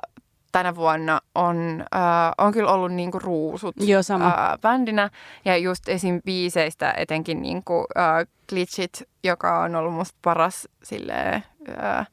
tänä 0.51 0.75
vuonna 0.75 1.21
on, 1.35 1.85
äh, 1.95 2.01
on 2.37 2.53
kyllä 2.53 2.71
ollut 2.71 2.91
niinku 2.91 3.19
ruusut 3.19 3.75
Joo, 3.79 4.03
sama. 4.03 4.27
Äh, 4.27 4.59
bändinä. 4.61 5.09
Ja 5.45 5.57
just 5.57 5.89
esim. 5.89 6.21
biiseistä 6.21 6.93
etenkin 6.97 7.41
niinku, 7.41 7.85
äh, 7.97 8.27
Glitchit, 8.49 9.03
joka 9.23 9.59
on 9.59 9.75
ollut 9.75 9.93
musta 9.93 10.17
paras 10.21 10.67
silleen, 10.83 11.43
äh, 11.83 12.07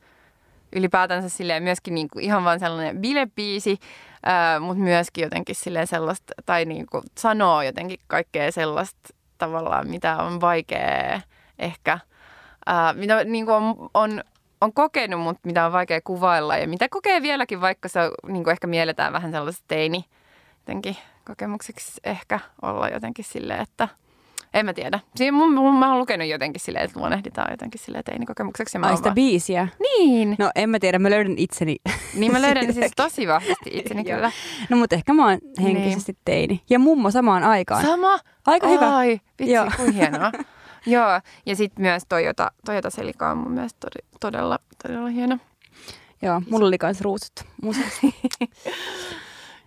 ylipäätänsä 0.77 1.29
silleen 1.29 1.63
myöskin 1.63 1.95
niinku 1.95 2.19
ihan 2.19 2.45
vaan 2.45 2.61
sellainen 2.61 2.99
bilebiisi, 2.99 3.79
mutta 4.61 4.83
myöskin 4.83 5.23
jotenkin 5.23 5.55
silleen 5.55 5.87
sellaista, 5.87 6.35
tai 6.47 6.65
niinku 6.65 7.03
sanoo 7.19 7.63
jotenkin 7.63 8.01
kaikkea 8.07 8.53
sellaista 8.53 9.15
tavallaan, 9.39 9.89
mitä 9.89 10.17
on 10.17 10.41
vaikea 10.41 11.21
ehkä, 11.59 11.93
äh, 12.69 12.95
mitä 12.95 13.25
niinku 13.25 13.53
on, 13.53 13.91
on 13.95 14.23
on 14.61 14.73
kokenut, 14.73 15.21
mutta 15.21 15.41
mitä 15.45 15.67
on 15.67 15.73
vaikea 15.73 16.01
kuvailla. 16.05 16.57
Ja 16.57 16.69
mitä 16.69 16.89
kokee 16.89 17.23
vieläkin, 17.23 17.61
vaikka 17.61 17.89
se 17.89 18.01
niin 18.27 18.45
kuin 18.45 18.53
ehkä 18.53 18.67
mielletään 18.67 19.13
vähän 19.13 19.31
sellaista 19.31 19.65
teini 19.69 20.05
jotenkin 20.59 20.97
kokemukseksi 21.27 22.01
ehkä 22.05 22.41
olla 22.63 22.89
jotenkin 22.89 23.25
silleen, 23.25 23.61
että 23.61 23.89
en 24.55 24.67
mä 24.67 24.73
tiedä. 24.75 25.01
Siinä 25.17 25.37
mun, 25.37 25.55
mun, 25.55 25.75
mä 25.79 25.89
oon 25.91 25.99
lukenut 25.99 26.29
jotenkin 26.29 26.61
silleen, 26.61 26.85
että 26.85 27.01
luonnehditaan 27.01 27.51
jotenkin 27.51 27.81
silleen 27.81 28.05
teinikokemukseksi. 28.05 28.79
Mä 28.79 28.87
Ai 28.87 28.97
sitä 28.97 29.05
vaan- 29.09 29.15
biisiä. 29.15 29.69
Niin. 29.81 30.37
No 30.39 30.51
en 30.55 30.71
mä 30.71 30.79
tiedä, 30.79 30.99
mä 30.99 31.11
löydän 31.11 31.35
itseni. 31.39 31.77
Niin 32.15 32.33
mä 32.33 32.43
löydän 32.43 32.75
siis 32.75 32.93
tosi 32.97 33.29
vahvasti 33.29 33.71
itseni 33.73 34.05
kyllä. 34.05 34.33
No 34.71 34.77
mutta 34.77 34.95
ehkä 34.97 35.13
mä 35.13 35.29
oon 35.29 35.39
henkisesti 35.63 36.17
teini. 36.25 36.63
Ja 36.71 36.79
mummo 36.79 37.11
samaan 37.11 37.45
aikaan. 37.45 37.83
Sama. 37.85 38.19
Aika 38.47 38.69
hyvä. 38.69 38.97
Ai, 38.97 39.21
vitsi, 39.39 39.53
Joo. 39.53 39.67
kuin 39.77 39.93
hienoa. 39.93 40.33
Joo, 40.87 41.21
ja 41.47 41.57
sitten 41.57 41.83
myös 41.83 42.03
Toyota, 42.09 42.51
Toyota 42.65 42.91
Selika 42.91 43.31
on 43.31 43.39
mun 43.39 43.53
mielestä 43.53 43.87
tod- 43.89 44.07
todella, 44.21 44.59
todella 44.83 45.09
hieno. 45.09 45.39
Joo, 46.23 46.43
mulla 46.51 46.67
oli 46.67 46.79
kans 46.79 47.01
ruusut 47.01 47.33
musassa. 47.63 48.07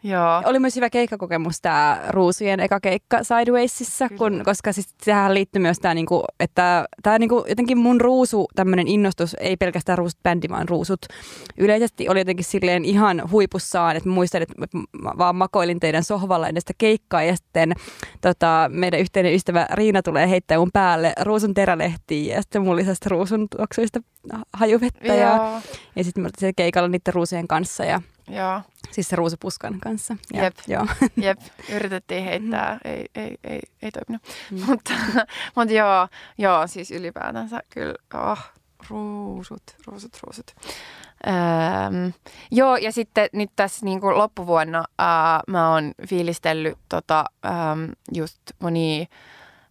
Joo. 0.03 0.41
Oli 0.45 0.59
myös 0.59 0.75
hyvä 0.75 0.89
keikkakokemus 0.89 1.61
tämä 1.61 2.01
Ruusujen 2.09 2.59
eka 2.59 2.79
keikka 2.79 3.19
Sidewaysissa, 3.23 4.09
kun, 4.09 4.41
koska 4.45 4.73
siis 4.73 4.89
sehän 5.03 5.33
liittyy 5.33 5.61
myös 5.61 5.79
tämä, 5.79 5.93
niinku, 5.93 6.23
että 6.39 6.85
tämä 7.03 7.19
niinku, 7.19 7.45
jotenkin 7.49 7.77
mun 7.77 8.01
ruusu, 8.01 8.47
tämmöinen 8.55 8.87
innostus, 8.87 9.35
ei 9.39 9.57
pelkästään 9.57 9.97
ruusut 9.97 10.23
bändi, 10.23 10.49
vaan 10.49 10.69
ruusut 10.69 10.99
yleisesti 11.57 12.09
oli 12.09 12.19
jotenkin 12.19 12.45
silleen 12.45 12.85
ihan 12.85 13.31
huipussaan, 13.31 13.95
että 13.95 14.09
muistan, 14.09 14.41
että 14.41 14.53
mä 15.01 15.11
vaan 15.17 15.35
makoilin 15.35 15.79
teidän 15.79 16.03
sohvalla 16.03 16.47
ennen 16.47 16.61
sitä 16.61 16.73
keikkaa 16.77 17.23
ja 17.23 17.35
sitten 17.35 17.73
tota, 18.21 18.69
meidän 18.73 18.99
yhteinen 18.99 19.33
ystävä 19.33 19.67
Riina 19.73 20.01
tulee 20.01 20.29
heittää 20.29 20.57
mun 20.57 20.69
päälle 20.73 21.13
ruusun 21.21 21.53
terälehtiä 21.53 22.35
ja 22.35 22.41
sitten 22.41 22.61
mulla 22.61 22.73
oli 22.73 22.81
sellaista 22.81 23.09
ruusun 23.09 23.47
tuoksuista 23.57 23.99
hajuvettä 24.53 25.13
ja, 25.13 25.35
Joo. 25.35 25.61
ja 25.95 26.03
sitten 26.03 26.21
mä 26.21 26.25
olin 26.25 26.33
siellä 26.39 26.53
keikalla 26.55 26.89
niiden 26.89 27.13
ruusujen 27.13 27.47
kanssa 27.47 27.85
ja 27.85 28.01
Joo. 28.29 28.61
Siis 28.91 29.09
se 29.09 29.15
ruusupuskan 29.15 29.79
kanssa. 29.79 30.15
Ja, 30.33 30.43
Jep. 30.43 30.55
Joo. 30.67 30.87
Jep, 31.25 31.39
yritettiin 31.69 32.23
heittää, 32.23 32.77
ei, 32.85 33.05
ei, 33.15 33.37
ei, 33.43 33.59
ei 33.81 33.91
toiminut. 33.91 34.27
Mm. 34.51 34.65
Mutta, 34.65 34.93
mutta 35.55 35.73
joo, 35.73 36.07
joo, 36.37 36.67
siis 36.67 36.91
ylipäätänsä 36.91 37.59
kyllä, 37.69 37.95
oh, 38.13 38.39
ruusut, 38.89 39.63
ruusut, 39.87 40.17
ruusut. 40.23 40.55
Öm, 41.27 42.13
joo, 42.51 42.75
ja 42.75 42.91
sitten 42.91 43.29
nyt 43.33 43.49
tässä 43.55 43.85
niin 43.85 44.01
kuin 44.01 44.17
loppuvuonna 44.17 44.85
ää, 44.99 45.41
mä 45.47 45.73
oon 45.73 45.91
fiilistellyt 46.07 46.77
tota, 46.89 47.25
äm, 47.45 47.91
just 48.13 48.39
monia 48.59 49.05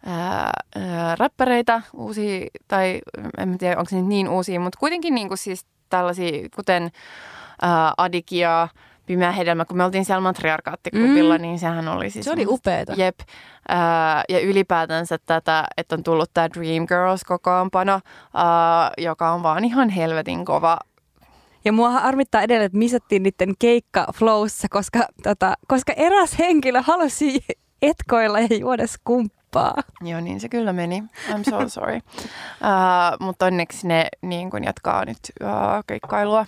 ää, 0.06 0.50
ää, 0.76 1.16
räppäreitä, 1.16 1.82
uusia, 1.94 2.46
tai 2.68 3.00
en 3.38 3.58
tiedä, 3.58 3.78
onko 3.78 3.88
se 3.90 3.96
nyt 3.96 4.06
niin 4.06 4.28
uusia, 4.28 4.60
mutta 4.60 4.78
kuitenkin 4.78 5.14
niin 5.14 5.28
kuin 5.28 5.38
siis 5.38 5.66
tällaisia, 5.90 6.48
kuten 6.56 6.90
ää, 7.62 7.92
Adikia, 7.98 8.68
Pimeä 9.06 9.32
hedelmä, 9.32 9.64
kun 9.64 9.76
me 9.76 9.84
oltiin 9.84 10.04
siellä 10.04 10.20
matriarkaattiklubilla, 10.20 11.34
Mm. 11.38 11.42
niin 11.42 11.58
sehän 11.58 11.88
oli 11.88 12.10
siis... 12.10 12.24
Se 12.24 12.32
oli 12.32 12.44
upeeta. 12.48 12.92
Jep. 12.96 13.18
Ää, 13.68 14.24
ja 14.28 14.40
ylipäätänsä 14.40 15.18
tätä, 15.26 15.64
että 15.76 15.94
on 15.94 16.02
tullut 16.02 16.30
tämä 16.34 16.48
Dreamgirls-kokoonpano, 16.48 18.00
ää, 18.34 18.90
joka 18.98 19.30
on 19.32 19.42
vaan 19.42 19.64
ihan 19.64 19.88
helvetin 19.88 20.44
kova. 20.44 20.78
Ja 21.64 21.72
mua 21.72 21.88
arvittaa 21.88 22.42
edelleen, 22.42 22.66
että 22.66 22.78
misattiin 22.78 23.22
niiden 23.22 23.54
keikka 23.58 24.06
flowssa, 24.14 24.68
koska, 24.70 24.98
tota, 25.22 25.54
koska 25.68 25.92
eräs 25.92 26.38
henkilö 26.38 26.82
halusi 26.82 27.44
etkoilla 27.82 28.40
ja 28.40 28.56
juoda 28.60 28.86
skumppaa. 28.86 29.74
Joo, 30.00 30.20
niin 30.20 30.40
se 30.40 30.48
kyllä 30.48 30.72
meni. 30.72 31.02
I'm 31.30 31.50
so 31.50 31.68
sorry. 31.68 32.00
Ää, 32.62 33.16
mutta 33.20 33.46
onneksi 33.46 33.86
ne 33.88 34.06
niin 34.22 34.50
kun 34.50 34.64
jatkaa 34.64 35.04
nyt 35.04 35.18
ää, 35.42 35.82
keikkailua 35.86 36.46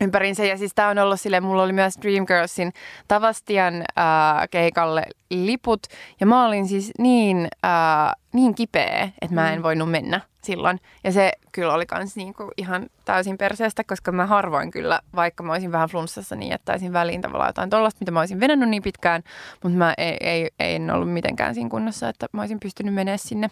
ympäriinsä. 0.00 0.44
Ja 0.44 0.58
siis 0.58 0.72
tämä 0.74 0.88
on 0.88 0.98
ollut 0.98 1.20
silleen, 1.20 1.42
mulla 1.42 1.62
oli 1.62 1.72
myös 1.72 1.94
Dreamgirlsin 2.02 2.72
Tavastian 3.08 3.84
ää, 3.96 4.48
keikalle 4.48 5.02
liput. 5.30 5.86
Ja 6.20 6.26
mä 6.26 6.46
olin 6.46 6.68
siis 6.68 6.92
niin, 6.98 7.48
ää, 7.62 8.12
niin 8.32 8.54
kipeä, 8.54 9.08
että 9.22 9.34
mä 9.34 9.52
en 9.52 9.58
Mm. 9.58 9.62
voinut 9.62 9.90
mennä 9.90 10.20
silloin. 10.42 10.80
Ja 11.04 11.12
se 11.12 11.32
kyllä 11.52 11.74
oli 11.74 11.86
kans 11.86 12.16
niinku 12.16 12.50
ihan 12.56 12.86
täysin 13.04 13.38
perseestä, 13.38 13.84
koska 13.84 14.12
mä 14.12 14.26
harvoin 14.26 14.70
kyllä, 14.70 15.00
vaikka 15.16 15.42
mä 15.42 15.52
olisin 15.52 15.72
vähän 15.72 15.88
flunssassa, 15.88 16.36
niin 16.36 16.50
jättäisin 16.50 16.92
väliin 16.92 17.20
tavallaan 17.20 17.48
jotain 17.48 17.70
tollasta, 17.70 17.98
mitä 18.00 18.10
mä 18.10 18.20
olisin 18.20 18.40
venannut 18.40 18.68
niin 18.68 18.82
pitkään. 18.82 19.22
Mutta 19.62 19.78
mä 19.78 19.94
ei, 19.98 20.16
ei, 20.20 20.50
ei 20.58 20.74
en 20.74 20.90
ollut 20.90 21.12
mitenkään 21.12 21.54
siinä 21.54 21.70
kunnossa, 21.70 22.08
että 22.08 22.26
mä 22.32 22.42
olisin 22.42 22.60
pystynyt 22.60 22.94
menemään 22.94 23.18
sinne. 23.18 23.50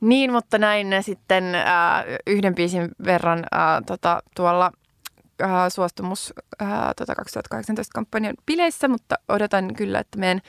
Niin, 0.00 0.32
mutta 0.32 0.58
näin 0.58 0.90
ne 0.90 1.02
sitten 1.02 1.54
ää, 1.54 2.04
yhden 2.26 2.54
biisin 2.54 2.88
verran 3.04 3.44
ää, 3.52 3.82
tota, 3.86 4.22
tuolla 4.36 4.70
ää, 5.42 5.70
suostumus 5.70 6.34
ää, 6.60 6.92
tota 6.96 7.12
2018-kampanjan 7.12 8.34
bileissä, 8.46 8.88
mutta 8.88 9.14
odotan 9.28 9.74
kyllä, 9.74 9.98
että 9.98 10.18
meidän 10.18 10.40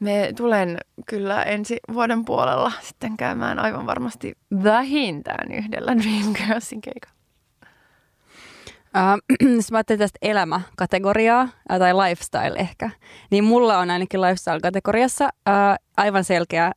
me 0.00 0.32
tulen 0.36 0.78
kyllä 1.06 1.42
ensi 1.42 1.78
vuoden 1.92 2.24
puolella 2.24 2.72
sitten 2.80 3.16
käymään 3.16 3.58
aivan 3.58 3.86
varmasti 3.86 4.34
vähintään 4.64 5.52
yhdellä 5.52 5.96
Dreamgirlsin 5.96 6.80
keikalla. 6.80 7.20
Uh, 8.96 9.38
jos 9.56 9.70
mä 9.72 9.78
ajattelen 9.78 9.98
tästä 9.98 10.18
elämäkategoriaa 10.22 11.42
uh, 11.42 11.78
tai 11.78 11.94
lifestyle 11.94 12.58
ehkä, 12.58 12.90
niin 13.30 13.44
mulla 13.44 13.78
on 13.78 13.90
ainakin 13.90 14.20
lifestyle-kategoriassa 14.20 15.24
uh, 15.24 15.86
aivan 15.96 16.24
selkeä 16.24 16.72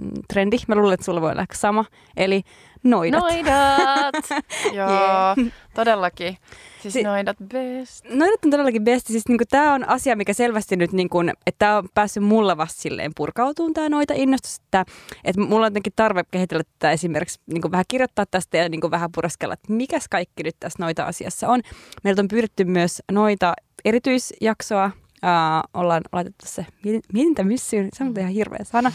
mm, 0.00 0.10
trendi. 0.32 0.56
Mä 0.68 0.74
luulen, 0.74 0.94
että 0.94 1.04
sulla 1.04 1.20
voi 1.20 1.30
olla 1.30 1.46
sama. 1.52 1.84
Eli 2.16 2.42
noidat. 2.84 3.20
Noidat! 3.20 4.14
Joo, 4.74 4.88
Yeah. 4.90 5.36
todellakin. 5.74 6.36
Siis 6.82 6.94
Si- 6.94 7.02
noidat 7.02 7.36
best. 7.48 8.04
Noidat 8.10 8.44
on 8.44 8.50
todellakin 8.50 8.84
besti. 8.84 9.12
Siis 9.12 9.28
niinku, 9.28 9.44
tämä 9.50 9.74
on 9.74 9.88
asia, 9.88 10.16
mikä 10.16 10.32
selvästi 10.32 10.76
nyt, 10.76 10.92
niinku, 10.92 11.20
että 11.20 11.58
tämä 11.58 11.76
on 11.78 11.88
päässyt 11.94 12.22
mulla 12.24 12.56
vasta 12.56 12.80
silleen 12.82 13.12
purkautumaan 13.16 13.74
tämä 13.74 13.88
noita 13.88 14.14
innostus. 14.16 14.56
Että, 14.64 14.84
että 15.24 15.40
mulla 15.40 15.66
on 15.66 15.70
jotenkin 15.72 15.92
tarve 15.96 16.22
kehitellä 16.30 16.64
tätä 16.64 16.90
esimerkiksi 16.92 17.40
niinku, 17.46 17.70
vähän 17.70 17.84
kirjoittaa 17.88 18.24
tästä 18.30 18.56
ja 18.56 18.68
niinku, 18.68 18.90
vähän 18.90 19.10
pureskella, 19.14 19.54
että 19.54 19.72
mikäs 19.72 20.08
kaikki 20.10 20.42
nyt 20.42 20.56
tässä 20.60 20.82
noita 20.82 21.04
asiassa 21.04 21.48
on. 21.48 21.60
Meiltä 22.04 22.22
on 22.22 22.28
pyydetty 22.28 22.64
myös 22.64 23.02
noita 23.12 23.54
erityisjaksoa. 23.84 24.90
Uh, 25.24 25.80
ollaan 25.80 26.02
laitettu 26.12 26.44
se 26.48 26.66
mietin- 26.84 27.02
mietintämissyyn, 27.12 27.88
se 27.92 28.04
on 28.04 28.14
ihan 28.18 28.32
hirveä 28.32 28.64
sana, 28.64 28.92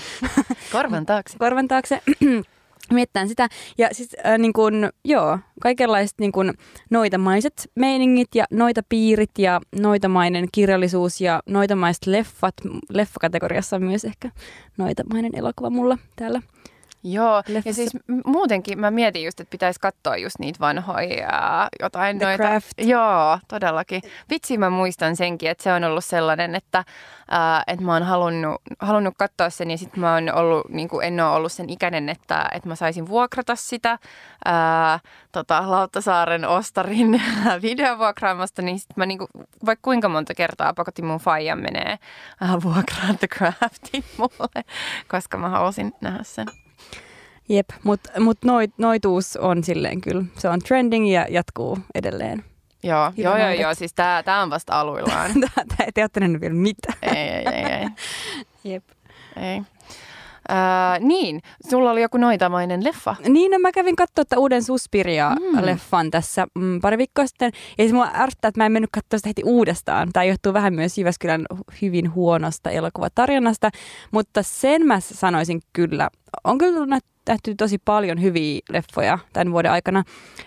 Korvan 0.72 1.06
taakse. 1.06 1.38
korvan 1.44 1.68
taakse. 1.68 2.02
Miettään 2.94 3.28
sitä. 3.28 3.50
Ja 3.78 3.90
siis 3.92 4.16
äh, 4.26 4.38
niin 4.38 4.54
kun, 4.54 4.90
joo, 5.06 5.40
kaikenlaiset 5.62 6.20
niin 6.20 6.32
kun, 6.32 6.54
noitamaiset 6.90 7.72
meiningit 7.76 8.36
ja 8.36 8.46
noita 8.52 8.82
piirit 8.90 9.32
ja 9.38 9.62
noitamainen 9.82 10.48
kirjallisuus 10.52 11.22
ja 11.22 11.42
noitamaiset 11.46 12.08
leffat. 12.08 12.56
Leffakategoriassa 12.90 13.76
on 13.76 13.84
myös 13.84 14.06
ehkä 14.06 14.30
noitamainen 14.78 15.32
elokuva 15.36 15.70
mulla 15.70 15.98
täällä. 16.16 16.42
Joo, 17.04 17.36
ja 17.36 17.44
Leffassa. 17.48 17.74
siis 17.74 17.94
m- 18.08 18.22
muutenkin 18.26 18.80
mä 18.80 18.92
mietin 18.92 19.24
just, 19.26 19.40
että 19.40 19.52
pitäisi 19.52 19.80
katsoa 19.80 20.18
just 20.18 20.40
niitä 20.40 20.60
vanhoja 20.60 21.28
ää, 21.32 21.68
jotain 21.82 22.18
The 22.18 22.26
noita. 22.26 22.44
Craft. 22.44 22.72
Joo, 22.78 23.40
todellakin. 23.48 24.02
Vitsi 24.30 24.58
mä 24.58 24.70
muistan 24.70 25.16
senkin, 25.16 25.50
että 25.50 25.64
se 25.64 25.74
on 25.74 25.84
ollut 25.84 26.06
sellainen, 26.06 26.56
että, 26.56 26.84
ää, 27.32 27.64
että 27.68 27.86
mä 27.86 27.94
oon 27.94 28.04
halunnut, 28.04 28.62
halunnut 28.80 29.14
katsoa 29.18 29.50
sen 29.50 29.72
ja 29.72 29.78
sitten 29.78 30.00
mä 30.00 30.14
oon 30.14 30.34
ollut, 30.34 30.70
niin 30.70 30.90
kuin 30.90 31.06
en 31.08 31.20
ole 31.20 31.30
ollut 31.36 31.52
sen 31.52 31.70
ikäinen, 31.70 32.10
että, 32.10 32.50
että 32.54 32.70
mä 32.70 32.76
saisin 32.76 33.08
vuokrata 33.08 33.56
sitä 33.56 34.00
ää, 34.46 35.00
tota, 35.32 35.72
Lauttasaaren 35.72 36.46
Ostarin 36.46 37.22
videovuokraamasta, 37.62 38.62
niin 38.62 38.80
sitten 38.80 38.96
mä 38.98 39.06
niin 39.06 39.18
kuin, 39.18 39.30
vaikka 39.66 39.82
kuinka 39.84 40.10
monta 40.10 40.34
kertaa 40.34 40.74
pakotin 40.74 41.06
mun 41.06 41.20
faijan 41.20 41.60
menee 41.60 41.98
ää, 42.42 42.62
vuokraan 42.64 43.18
The 43.20 43.28
Craftin 43.28 44.04
mulle, 44.18 44.64
koska 45.08 45.38
mä 45.38 45.50
halusin 45.50 45.94
nähdä 46.02 46.24
sen. 46.24 46.63
Jep, 47.50 47.70
mutta 47.84 48.20
mut 48.20 48.38
noit, 48.46 48.72
noituus 48.78 49.38
on 49.38 49.64
silleen 49.64 50.02
kyllä, 50.02 50.24
se 50.38 50.50
on 50.50 50.60
trending 50.60 51.14
ja 51.14 51.26
jatkuu 51.30 51.78
edelleen. 51.96 52.44
Joo, 52.84 53.12
Hyvä 53.18 53.30
joo, 53.30 53.38
joo, 53.38 53.50
joo, 53.50 53.76
siis 53.76 53.94
tää, 53.94 54.24
tää 54.24 54.42
on 54.42 54.50
vasta 54.50 54.80
aluillaan. 54.80 55.32
Tää 55.78 55.88
te 55.94 56.02
ootte 56.02 56.20
nähnyt 56.20 56.42
vielä 56.42 56.54
mitään. 56.54 56.98
ei, 57.02 57.18
ei, 57.18 57.48
ei, 57.48 57.66
ei. 57.66 57.88
Jep. 58.74 58.84
ei. 59.36 59.62
Äh, 60.52 61.00
niin, 61.00 61.42
sulla 61.70 61.92
oli 61.92 62.02
joku 62.02 62.18
noitamainen 62.18 62.84
leffa. 62.84 63.16
Niin, 63.28 63.52
no 63.52 63.60
mä 63.60 63.72
kävin 63.72 63.96
katsoa 63.96 64.22
että 64.22 64.40
uuden 64.40 64.62
Suspiria-leffan 64.64 66.12
tässä 66.12 66.48
mm, 66.56 66.82
pari 66.82 66.98
viikkoa 66.98 67.28
sitten. 67.28 67.52
Ja 67.78 67.84
siis 67.84 67.94
mua 67.94 68.10
ärsyttää, 68.14 68.50
että 68.50 68.60
mä 68.60 68.66
en 68.66 68.72
mennyt 68.72 68.90
katsoa 68.94 69.18
sitä 69.18 69.30
heti 69.30 69.42
uudestaan. 69.46 70.10
Tämä 70.14 70.24
johtuu 70.24 70.54
vähän 70.54 70.74
myös 70.74 70.98
Jyväskylän 70.98 71.46
hyvin 71.82 72.14
huonosta 72.14 72.70
elokuvatarjonnasta. 72.70 73.70
Mutta 74.12 74.44
sen 74.44 74.86
mä 74.86 75.00
sanoisin 75.00 75.62
kyllä, 75.74 76.10
on 76.44 76.58
kyllä 76.58 76.86
nä- 76.86 77.00
nähty 77.28 77.56
tosi 77.56 77.78
paljon 77.86 78.22
hyviä 78.22 78.60
leffoja 78.70 79.20
tämän 79.34 79.52
vuoden 79.52 79.72
aikana. 79.72 80.04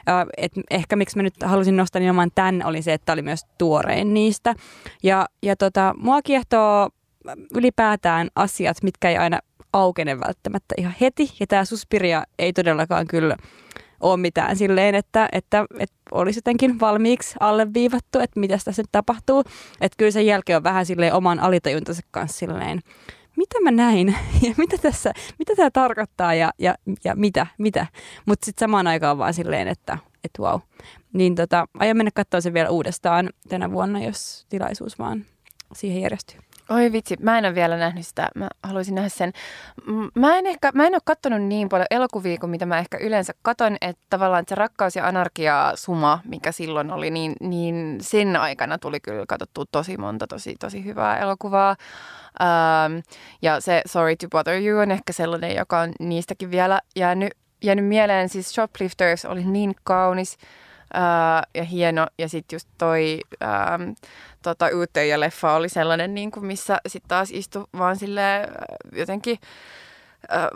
Äh, 0.09 0.27
et 0.37 0.53
ehkä 0.71 0.97
miksi 0.97 1.17
mä 1.17 1.23
nyt 1.23 1.35
halusin 1.45 1.77
nostaa 1.77 2.01
nimenomaan 2.01 2.31
tämän, 2.35 2.63
oli 2.65 2.83
se, 2.83 2.93
että 2.93 3.13
oli 3.13 3.23
myös 3.23 3.41
tuorein 3.59 4.15
niistä. 4.15 4.55
Ja, 5.03 5.27
ja 5.43 5.57
tota, 5.57 5.95
mua 5.99 6.23
kiehtoo 6.23 6.91
ylipäätään 7.55 8.29
asiat, 8.35 8.83
mitkä 8.83 9.11
ei 9.11 9.17
aina 9.17 9.39
aukene 9.73 10.21
välttämättä 10.21 10.75
ihan 10.79 10.95
heti. 11.01 11.33
Ja 11.41 11.47
tämä 11.47 11.65
Suspiria 11.65 12.25
ei 12.39 12.53
todellakaan 12.53 13.07
kyllä 13.07 13.37
ole 14.01 14.17
mitään 14.17 14.57
silleen, 14.57 14.95
että, 14.95 15.29
että, 15.33 15.65
että 15.79 15.97
olisi 16.13 16.39
jotenkin 16.39 16.81
valmiiksi 16.81 17.35
alleviivattu, 17.41 18.19
että 18.19 18.41
mitä 18.41 18.59
tässä 18.65 18.83
nyt 18.83 18.93
tapahtuu. 18.93 19.45
Että 19.81 19.97
kyllä 19.97 20.11
sen 20.11 20.27
jälkeen 20.27 20.57
on 20.57 20.65
vähän 20.65 20.87
silleen 20.87 21.15
oman 21.15 21.41
alitajuntansa 21.41 22.03
kanssa 22.11 22.39
silleen, 22.39 22.81
mitä 23.37 23.61
mä 23.61 23.71
näin 23.71 24.09
ja 24.47 24.55
mitä 24.57 24.79
tässä, 24.79 25.13
mitä 25.39 25.53
tämä 25.57 25.71
tarkoittaa 25.71 26.35
ja, 26.35 26.51
ja, 26.59 26.75
ja 27.05 27.17
mitä, 27.17 27.47
mitä. 27.59 27.87
Mutta 28.27 28.47
sitten 28.47 28.67
samaan 28.67 28.87
aikaan 28.87 29.19
vaan 29.19 29.35
silleen, 29.35 29.69
että 29.69 29.99
et 30.25 30.31
wow. 30.39 30.61
Niin 31.13 31.35
tota, 31.35 31.67
aion 31.79 31.97
mennä 31.97 32.11
katsoa 32.15 32.41
sen 32.41 32.55
vielä 32.55 32.71
uudestaan 32.71 33.31
tänä 33.49 33.71
vuonna, 33.71 34.05
jos 34.05 34.47
tilaisuus 34.49 34.99
vaan 34.99 35.25
siihen 35.75 36.03
järjestyy. 36.03 36.41
Oi 36.71 36.93
vitsi, 36.93 37.17
mä 37.21 37.39
en 37.39 37.45
ole 37.45 37.55
vielä 37.55 37.77
nähnyt 37.77 38.07
sitä. 38.07 38.29
Mä 38.35 38.49
haluaisin 38.63 38.95
nähdä 38.95 39.09
sen. 39.09 39.33
Mä 40.15 40.39
en, 40.39 40.47
ehkä, 40.47 40.71
mä 40.75 40.87
en 40.87 40.95
ole 40.95 41.01
katsonut 41.05 41.43
niin 41.43 41.69
paljon 41.69 41.87
elokuvia 41.91 42.39
kuin 42.39 42.51
mitä 42.51 42.67
mä 42.67 42.79
ehkä 42.79 42.99
yleensä 42.99 43.33
katon, 43.43 43.77
että 43.81 44.03
tavallaan 44.11 44.45
se 44.49 44.55
rakkaus 44.55 44.97
ja 44.97 45.07
anarkia 45.07 45.73
suma, 45.75 46.21
mikä 46.25 46.53
silloin 46.53 46.91
oli, 46.91 47.11
niin, 47.11 47.33
niin 47.41 47.99
sen 48.01 48.37
aikana 48.37 48.79
tuli 48.79 49.01
kyllä 49.01 49.25
katsottua 49.29 49.65
tosi 49.73 49.97
monta 49.97 50.27
tosi, 50.27 50.57
tosi 50.61 50.85
hyvää 50.85 51.19
elokuvaa. 51.19 51.77
Ähm, 52.41 52.99
ja 53.43 53.61
se 53.61 53.83
Sorry 53.87 54.17
to 54.17 54.29
Bother 54.29 54.63
You 54.63 54.81
on 54.81 54.91
ehkä 54.91 55.13
sellainen, 55.13 55.57
joka 55.57 55.81
on 55.81 55.93
niistäkin 56.01 56.51
vielä 56.51 56.81
jäänyt, 56.97 57.35
jäänyt 57.63 57.87
mieleen. 57.87 58.29
Siis 58.29 58.51
Shoplifters 58.51 59.25
oli 59.25 59.45
niin 59.45 59.75
kaunis 59.85 60.37
ää, 60.95 61.43
ja 61.55 61.65
hieno. 61.65 62.07
Ja 62.19 62.29
sitten 62.29 62.57
just 62.57 62.69
toi 62.79 63.21
ähm, 63.43 63.91
tota, 64.51 65.01
ja 65.09 65.21
leffa 65.21 65.53
oli 65.53 65.69
sellainen, 65.69 66.15
niin 66.15 66.31
kuin 66.31 66.47
missä 66.47 66.79
sitten 66.87 67.09
taas 67.09 67.31
istui 67.33 67.65
vaan 67.79 67.97
sille 67.97 68.49
jotenkin 68.93 69.39
äh, 70.33 70.49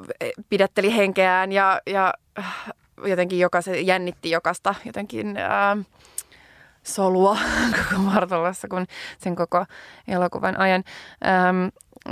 pidätteli 0.49 0.97
henkeään 0.97 1.53
ja, 1.53 1.81
ja 1.87 2.15
äh, 2.39 2.73
jotenkin 3.07 3.39
jokaisen, 3.39 3.87
jännitti 3.87 4.31
jokasta 4.31 4.75
jotenkin 4.85 5.37
äh, 5.37 5.87
solua 6.83 7.39
koko 7.77 8.03
Martolassa, 8.03 8.69
kun 8.69 8.87
sen 9.19 9.37
koko 9.37 9.65
elokuvan 10.09 10.61
ajan. 10.61 10.85
Ähm, 11.27 11.67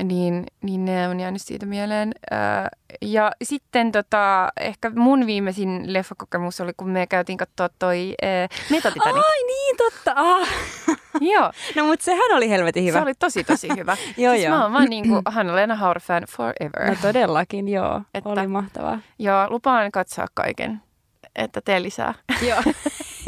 niin, 0.09 0.47
niin 0.63 0.85
ne 0.85 1.09
on 1.09 1.21
jäänyt 1.21 1.43
siitä 1.43 1.67
mieleen. 1.67 2.13
Ää, 2.31 2.69
ja 3.03 3.33
sitten 3.43 3.93
tota, 3.93 4.49
ehkä 4.61 4.91
mun 4.97 5.27
viimeisin 5.27 5.93
leffakokemus 5.93 6.61
oli, 6.61 6.73
kun 6.77 6.89
me 6.91 7.07
käytiin 7.07 7.39
katsoa 7.39 7.69
toi 7.79 8.15
ää, 8.23 8.49
Metatitanic. 8.71 9.17
Ai 9.17 9.43
niin, 9.47 9.77
totta. 9.77 10.13
Ah. 10.17 10.49
Joo, 11.35 11.53
No 11.77 11.85
mutta 11.85 12.05
sehän 12.05 12.33
oli 12.37 12.51
helvetin 12.51 12.85
hyvä. 12.85 12.99
se 12.99 13.03
oli 13.03 13.15
tosi 13.15 13.45
tosi 13.45 13.69
hyvä. 13.77 13.97
Joo, 14.17 14.33
siis 14.35 14.45
joo. 14.47 14.57
mä 14.57 14.63
oon 14.63 14.73
vaan 14.73 14.91
niinku 14.91 15.23
Hanna-Leena 15.35 15.75
Haur-fan 15.75 16.23
forever. 16.31 16.91
No 16.91 16.97
todellakin, 17.03 17.69
joo. 17.69 18.03
Että- 18.15 18.29
Oli 18.31 18.47
mahtavaa. 18.47 18.99
Ja 19.19 19.47
lupaan 19.51 19.93
katsoa 19.93 20.27
kaiken, 20.35 20.83
että 21.37 21.61
tee 21.61 21.83
lisää. 21.83 22.15
joo. 22.49 22.63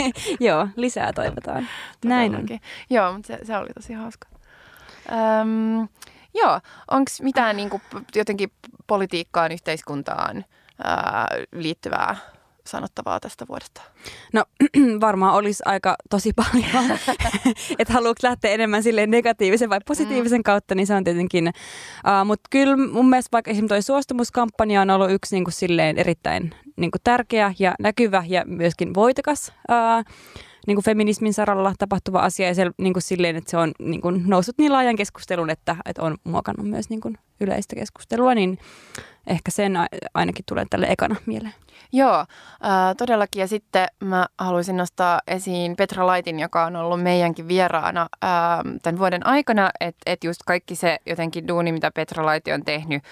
joo, 0.49 0.69
lisää 0.77 1.13
toivotaan. 1.13 1.69
Näin 2.05 2.31
on. 2.31 2.41
Todellakin. 2.41 2.61
Joo, 2.91 3.13
mutta 3.13 3.27
se, 3.27 3.39
se 3.43 3.57
oli 3.57 3.69
tosi 3.75 3.93
hauska. 3.93 4.29
Öm, 5.13 5.89
joo, 6.35 6.61
onko 6.91 7.11
mitään 7.23 7.57
niinku, 7.57 7.81
jotenkin 8.15 8.53
politiikkaan, 8.87 9.53
yhteiskuntaan 9.53 10.45
ää, 10.85 11.29
liittyvää 11.53 12.17
sanottavaa 12.67 13.21
tästä 13.21 13.47
vuodesta? 13.49 13.83
No 14.33 14.45
varmaan 15.01 15.35
olisi 15.35 15.63
aika 15.67 15.97
tosi 16.11 16.33
paljon, 16.33 16.99
että 17.79 17.95
haluatko 17.95 18.29
lähteä 18.29 18.51
enemmän 18.51 18.83
silleen 18.83 19.11
negatiivisen 19.11 19.71
vai 19.71 19.81
positiivisen 19.87 20.43
kautta, 20.43 20.75
niin 20.75 20.87
se 20.87 20.95
on 20.95 21.05
tietenkin. 21.05 21.49
Uh, 21.49 22.27
Mutta 22.27 22.49
kyllä 22.51 22.77
mun 22.77 23.11
mielestä 23.11 23.29
vaikka 23.33 23.51
esimerkiksi 23.51 23.75
toi 23.75 23.83
suostumuskampanja 23.83 24.83
on 24.83 24.91
ollut 24.91 25.11
yksi 25.11 25.37
niinku 25.37 25.51
silleen 25.51 25.99
erittäin 25.99 26.55
niinku 26.77 26.99
tärkeä 27.05 27.55
ja 27.59 27.75
näkyvä 27.81 28.25
ja 28.29 28.45
myöskin 28.47 28.95
voitokas 28.95 29.53
uh, 29.71 30.15
niinku 30.67 30.83
feminismin 30.83 31.35
saralla 31.35 31.73
tapahtuva 31.79 32.19
asia 32.21 32.47
ja 32.47 32.55
se, 32.55 32.71
niinku 32.79 33.01
silleen, 33.01 33.37
että 33.37 33.51
se 33.51 33.57
on 33.57 33.73
niinku 33.79 34.11
noussut 34.11 34.59
niin 34.59 34.73
laajan 34.73 34.97
keskustelun, 34.97 35.51
että, 35.51 35.77
että 35.85 36.03
on 36.03 36.17
muokannut 36.25 36.69
myös 36.69 36.91
niinku 36.91 37.13
yleistä 37.41 37.77
keskustelua, 37.77 38.35
niin 38.35 38.59
ehkä 39.27 39.51
sen 39.51 39.73
ainakin 40.15 40.45
tulee 40.49 40.67
tälle 40.71 40.87
ekana 40.87 41.17
mieleen. 41.27 41.55
Joo, 41.93 42.27
ää, 42.63 42.95
todellakin. 42.95 43.41
Ja 43.41 43.49
sitten 43.49 43.89
mä 44.01 44.27
haluaisin 44.39 44.77
nostaa 44.77 45.21
esiin 45.27 45.77
Petra 45.77 46.07
Laitin, 46.07 46.41
joka 46.41 46.65
on 46.65 46.77
ollut 46.77 47.03
meidänkin 47.03 47.49
vieraana 47.49 48.09
ää, 48.23 48.63
tämän 48.83 48.99
vuoden 48.99 49.27
aikana. 49.27 49.71
Että 49.81 50.01
et 50.07 50.25
just 50.25 50.41
kaikki 50.47 50.75
se 50.75 50.99
jotenkin 51.07 51.49
duuni, 51.49 51.73
mitä 51.73 51.91
Petra 51.91 52.27
Laiti 52.27 52.53
on 52.53 52.65
tehnyt 52.65 53.03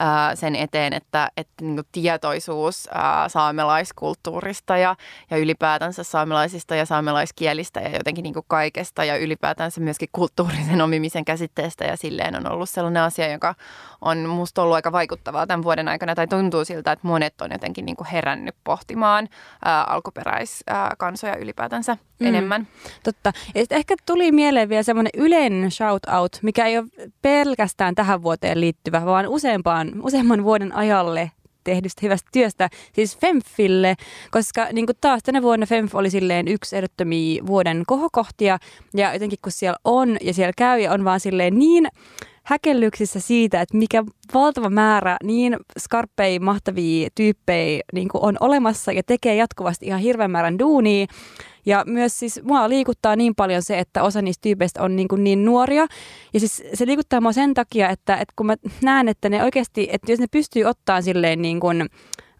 ää, 0.00 0.36
sen 0.36 0.56
eteen, 0.56 0.92
että 0.92 1.30
et, 1.36 1.48
niinku 1.60 1.82
tietoisuus 1.92 2.88
ää, 2.92 3.28
saamelaiskulttuurista 3.28 4.76
ja, 4.76 4.96
ja 5.30 5.36
ylipäätänsä 5.36 6.04
saamelaisista 6.04 6.74
ja 6.74 6.86
saamelaiskielistä 6.86 7.80
ja 7.80 7.88
jotenkin 7.88 8.22
niinku 8.22 8.44
kaikesta 8.48 9.04
ja 9.04 9.16
ylipäätänsä 9.16 9.80
myöskin 9.80 10.08
kulttuurisen 10.12 10.80
omimisen 10.80 11.24
käsitteestä 11.24 11.84
ja 11.84 11.96
silleen 11.96 12.36
on 12.36 12.52
ollut 12.52 12.70
sellainen 12.70 13.02
asia, 13.02 13.32
joka 13.32 13.54
on 14.00 14.18
musta 14.18 14.62
ollut 14.62 14.74
aika 14.74 14.92
vaikuttavaa 14.92 15.46
tämän 15.46 15.62
vuoden 15.64 15.88
aikana 15.88 16.14
tai 16.14 16.26
tuntuu 16.26 16.64
siltä, 16.64 16.92
että 16.92 17.06
monet 17.06 17.40
on 17.40 17.50
jotenkin 17.52 17.86
niinku 17.86 18.06
herännyt 18.12 18.54
pohtimaan 18.64 19.28
ää, 19.64 19.84
alkuperäiskansoja 19.84 21.36
ylipäätänsä 21.36 21.96
Mm. 22.20 22.26
enemmän. 22.26 22.68
Totta. 23.02 23.32
Ja 23.54 23.64
ehkä 23.70 23.94
tuli 24.06 24.32
mieleen 24.32 24.68
vielä 24.68 24.82
semmoinen 24.82 25.10
yleinen 25.16 25.70
shout-out, 25.70 26.38
mikä 26.42 26.66
ei 26.66 26.78
ole 26.78 26.86
pelkästään 27.22 27.94
tähän 27.94 28.22
vuoteen 28.22 28.60
liittyvä, 28.60 29.04
vaan 29.06 29.28
useampaan, 29.28 29.92
useamman 30.02 30.44
vuoden 30.44 30.74
ajalle 30.74 31.30
tehdystä 31.64 32.00
hyvästä 32.02 32.28
työstä, 32.32 32.68
siis 32.92 33.18
Femfille, 33.18 33.94
koska 34.30 34.66
niin 34.72 34.86
kuin 34.86 34.96
taas 35.00 35.22
tänä 35.22 35.42
vuonna 35.42 35.66
Femf 35.66 35.94
oli 35.94 36.10
silleen 36.10 36.48
yksi 36.48 36.76
ehdottomia 36.76 37.46
vuoden 37.46 37.82
kohokohtia, 37.86 38.58
ja 38.94 39.12
jotenkin 39.12 39.38
kun 39.42 39.52
siellä 39.52 39.76
on 39.84 40.16
ja 40.20 40.34
siellä 40.34 40.52
käy 40.56 40.80
ja 40.80 40.92
on 40.92 41.04
vaan 41.04 41.20
silleen 41.20 41.58
niin 41.58 41.88
häkellyksissä 42.44 43.20
siitä, 43.20 43.60
että 43.60 43.76
mikä 43.76 44.04
valtava 44.34 44.70
määrä 44.70 45.16
niin 45.22 45.56
skarppeja, 45.78 46.40
mahtavia 46.40 47.08
tyyppejä 47.14 47.82
niin 47.92 48.08
on 48.14 48.36
olemassa 48.40 48.92
ja 48.92 49.02
tekee 49.06 49.34
jatkuvasti 49.34 49.86
ihan 49.86 50.00
hirveän 50.00 50.30
määrän 50.30 50.58
duunia. 50.58 51.06
Ja 51.66 51.84
myös 51.86 52.18
siis 52.18 52.40
mua 52.42 52.68
liikuttaa 52.68 53.16
niin 53.16 53.34
paljon 53.34 53.62
se, 53.62 53.78
että 53.78 54.02
osa 54.02 54.22
niistä 54.22 54.42
tyypeistä 54.42 54.82
on 54.82 54.96
niin, 54.96 55.08
kuin 55.08 55.24
niin 55.24 55.44
nuoria. 55.44 55.86
Ja 56.34 56.40
siis 56.40 56.62
se 56.74 56.86
liikuttaa 56.86 57.20
mua 57.20 57.32
sen 57.32 57.54
takia, 57.54 57.88
että, 57.88 58.14
että 58.14 58.32
kun 58.36 58.46
mä 58.46 58.56
näen, 58.82 59.08
että 59.08 59.28
ne 59.28 59.44
oikeasti, 59.44 59.88
että 59.92 60.12
jos 60.12 60.20
ne 60.20 60.26
pystyy 60.30 60.64
ottaa 60.64 61.02
silleen 61.02 61.42
niin 61.42 61.60
kuin 61.60 61.88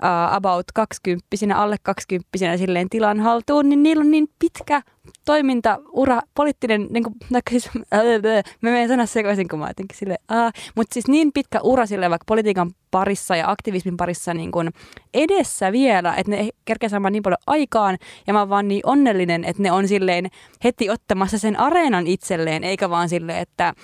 uh, 0.03 0.35
about 0.35 0.67
20 0.75 1.27
alle 1.55 1.77
20 1.83 2.57
silleen 2.57 2.89
tilan 2.91 3.21
haltuun, 3.21 3.69
niin 3.69 3.83
niillä 3.83 4.01
on 4.01 4.11
niin 4.11 4.29
pitkä 4.39 4.83
toimintaura, 5.25 6.21
poliittinen, 6.35 6.87
niin 6.91 7.05
kuin, 7.05 7.15
siis, 7.51 7.71
mä 8.63 8.71
menen 8.71 8.89
sanoa 8.89 9.07
sekaisin, 9.07 9.49
kun 9.49 9.59
mä 9.59 9.69
jotenkin 9.69 9.99
silleen, 9.99 10.19
uh, 10.33 10.53
mutta 10.75 10.95
siis 10.95 11.09
niin 11.09 11.33
pitkä 11.33 11.61
ura 11.61 11.87
silleen 11.87 12.11
vaikka 12.11 12.25
politiikan 12.27 12.71
parissa 12.91 13.37
ja 13.37 13.51
aktivismin 13.51 13.97
parissa 13.97 14.35
niin 14.35 14.51
kuin 14.51 14.71
edessä 15.15 15.73
vielä, 15.73 16.15
että 16.15 16.31
ne 16.31 16.49
kerkeä 16.65 16.89
saamaan 16.89 17.13
niin 17.13 17.23
paljon 17.23 17.39
aikaan. 17.47 17.99
Ja 18.27 18.33
mä 18.33 18.39
oon 18.39 18.49
vaan 18.49 18.69
niin 18.69 18.83
onnellinen, 18.85 19.45
että 19.45 19.63
ne 19.63 19.73
on 19.73 19.89
silleen 19.89 20.31
heti 20.65 20.91
ottamassa 20.91 21.39
sen 21.39 21.61
areenan 21.61 22.07
itselleen, 22.07 22.65
eikä 22.65 22.91
vaan 22.91 23.09
silleen, 23.09 23.39
että 23.39 23.75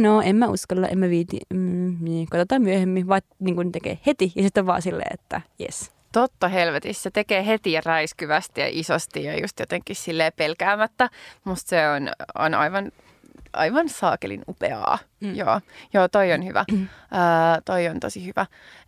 No 0.00 0.20
en 0.20 0.36
mä 0.36 0.46
uskalla, 0.48 0.88
en 0.88 0.98
mä 0.98 1.08
viiti, 1.08 1.40
mm, 1.54 1.96
niin, 2.00 2.26
katsotaan 2.26 2.62
myöhemmin, 2.62 3.08
vaan 3.08 3.22
niin 3.38 3.54
kuin 3.54 3.72
tekee 3.72 3.98
heti 4.06 4.32
ja 4.36 4.42
sitten 4.42 4.66
vaan 4.66 4.82
silleen, 4.82 5.14
että 5.14 5.40
jes. 5.58 5.90
Totta 6.12 6.48
helvetissä. 6.48 7.10
Tekee 7.10 7.46
heti 7.46 7.72
ja 7.72 7.82
räiskyvästi 7.84 8.60
ja 8.60 8.66
isosti 8.70 9.24
ja 9.24 9.40
just 9.40 9.60
jotenkin 9.60 9.96
silleen 9.96 10.32
pelkäämättä. 10.36 11.10
Musta 11.44 11.68
se 11.68 11.88
on, 11.88 12.08
on 12.38 12.54
aivan 12.54 12.92
aivan 13.52 13.88
saakelin 13.88 14.42
upeaa. 14.48 14.98
Mm. 15.20 15.34
Joo, 15.34 15.60
joo, 15.94 16.08
toi 16.08 16.32
on 16.32 16.46
hyvä. 16.46 16.64
Äh, 17.14 17.58
toi 17.64 17.88
on 17.88 18.00
tosi 18.00 18.26
hyvä. 18.26 18.46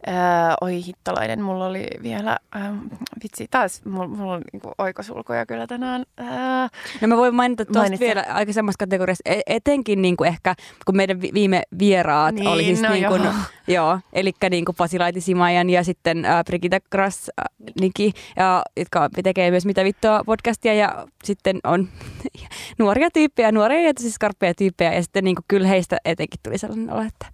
Äh, 0.09 0.15
oi 0.61 0.87
hittalainen, 0.87 1.43
mulla 1.43 1.67
oli 1.67 1.87
vielä, 2.03 2.39
ähm, 2.57 2.79
vitsi, 3.23 3.47
taas 3.51 3.85
mulla, 3.85 4.09
mulla 4.09 4.33
on 4.33 4.43
niinku 4.53 4.73
oikosulkuja 4.79 5.47
kyllä 5.47 5.67
tänään. 5.67 6.05
Äh, 6.21 6.71
No 7.01 7.09
mä 7.09 7.17
voin 7.17 7.35
mainita 7.35 7.65
tuosta 7.65 8.01
vielä 8.01 8.25
aika 8.29 8.53
samassa 8.53 8.79
kategoriassa, 8.79 9.23
e- 9.25 9.41
etenkin 9.47 10.03
niin 10.03 10.17
kuin 10.17 10.29
ehkä, 10.29 10.55
kun 10.87 10.97
meidän 10.97 11.21
vi- 11.21 11.31
viime 11.35 11.63
vieraat 11.79 12.35
Niin, 12.35 12.49
oli 12.49 12.65
siis 12.65 12.83
no 12.83 12.89
niin 12.91 13.09
kuin, 13.09 13.23
joo. 13.23 13.33
joo, 13.77 13.99
eli 14.13 14.33
niin 14.51 14.65
kuin 14.65 14.77
Pasilaiti 14.77 15.21
Simajan 15.21 15.71
ja 15.71 15.85
sitten 15.85 16.25
äh, 16.25 16.45
Brigitte 16.45 16.81
Grass 16.91 17.31
äh, 17.41 17.45
Niki, 17.81 18.13
ja, 18.37 18.63
jotka 18.77 19.09
tekee 19.23 19.51
myös 19.51 19.67
Mitä 19.67 19.85
vittua 19.85 20.23
podcastia 20.27 20.75
ja 20.75 21.07
sitten 21.25 21.59
on 21.65 21.89
nuoria 22.79 23.11
tyyppejä, 23.11 23.53
nuoria 23.53 23.81
ja 23.81 23.95
tosi 23.95 24.11
skarppeja 24.11 24.55
tyyppejä 24.55 24.95
ja 24.95 25.03
sitten 25.03 25.25
niin 25.25 25.37
kuin 25.37 25.45
kyllä 25.49 25.69
heistä 25.69 25.97
etenkin 26.05 26.41
tuli 26.43 26.59
sellainen 26.59 26.91
olo, 26.91 27.03
että 27.03 27.27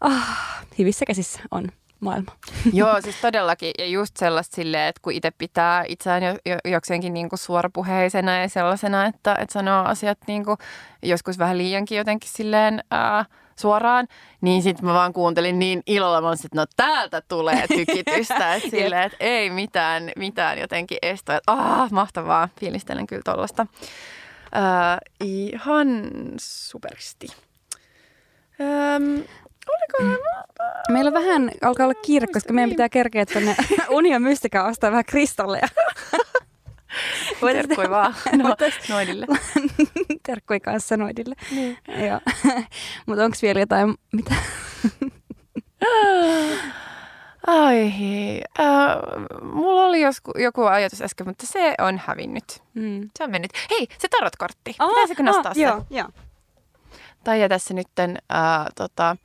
ah, 0.00 0.64
hyvissä 0.78 1.06
käsissä 1.06 1.40
on 1.50 1.68
maailma. 2.00 2.32
Joo, 2.72 3.00
siis 3.00 3.16
todellakin. 3.20 3.70
Ja 3.78 3.86
just 3.86 4.16
sellaista 4.16 4.56
silleen, 4.56 4.88
että 4.88 5.00
kun 5.02 5.12
itse 5.12 5.30
pitää 5.30 5.84
itseään 5.88 6.22
jo, 6.22 6.30
jo, 6.46 6.70
jokseenkin 6.72 7.14
niin 7.14 7.28
kuin 7.28 7.38
suorapuheisena 7.38 8.40
ja 8.40 8.48
sellaisena, 8.48 9.06
että, 9.06 9.34
että 9.34 9.52
sanoo 9.52 9.84
asiat 9.84 10.18
niin 10.26 10.44
kuin 10.44 10.56
joskus 11.02 11.38
vähän 11.38 11.58
liiankin 11.58 11.98
jotenkin 11.98 12.30
silleen 12.30 12.84
ää, 12.90 13.24
suoraan, 13.56 14.08
niin 14.40 14.62
sitten 14.62 14.84
mä 14.84 14.94
vaan 14.94 15.12
kuuntelin 15.12 15.58
niin 15.58 15.82
ilolla, 15.86 16.20
mä 16.20 16.32
että 16.32 16.48
no 16.52 16.66
täältä 16.76 17.22
tulee 17.28 17.66
tykitystä, 17.68 18.54
että 18.54 18.70
silleen, 18.70 19.02
että 19.02 19.16
ei 19.20 19.50
mitään, 19.50 20.12
mitään 20.16 20.58
jotenkin 20.58 20.98
estoa. 21.02 21.36
Että, 21.36 21.52
ah, 21.52 21.90
mahtavaa, 21.90 22.48
fiilistelen 22.60 23.06
kyllä 23.06 23.22
tollasta. 23.24 23.66
Ää, 24.52 24.98
ihan 25.20 25.88
superisti. 26.40 27.26
Öm, 28.60 29.24
oliko 29.68 30.22
Meillä 30.88 31.12
vähän 31.12 31.50
alkaa 31.62 31.86
olla 31.86 32.00
kiire, 32.02 32.26
koska 32.26 32.52
meidän 32.52 32.70
pitää 32.70 32.88
kerkeä 32.88 33.26
tuonne 33.26 33.56
Union 33.88 34.22
Mystikään 34.22 34.66
ostaa 34.66 34.90
vähän 34.90 35.04
kristalleja. 35.04 35.68
Terkkui 37.40 37.90
vaan 37.90 38.14
no, 38.42 38.56
noidille. 38.88 39.26
Terkkui 40.26 40.60
kanssa 40.60 40.96
noidille. 40.96 41.34
Niin. 41.50 41.78
Joo. 42.06 42.20
Mutta 43.06 43.24
onko 43.24 43.36
vielä 43.42 43.60
jotain, 43.60 43.94
mitä? 44.12 44.34
Ai, 47.46 47.92
äh, 48.60 48.96
mulla 49.42 49.84
oli 49.84 50.00
josku, 50.00 50.32
joku 50.38 50.62
ajatus 50.62 51.02
äsken, 51.02 51.26
mutta 51.26 51.46
se 51.46 51.74
on 51.78 52.00
hävinnyt. 52.06 52.62
Mm. 52.74 53.10
Se 53.18 53.24
on 53.24 53.30
mennyt. 53.30 53.50
Hei, 53.70 53.88
se 53.98 54.08
tarotkortti. 54.08 54.76
Pitäisikö 54.88 55.22
nostaa 55.22 55.54
se? 55.54 55.60
Joo, 55.60 55.84
joo. 55.90 56.08
Taija 57.24 57.48
tässä 57.48 57.74
nytten 57.74 58.18
äh, 58.32 58.66
tota, 58.74 59.16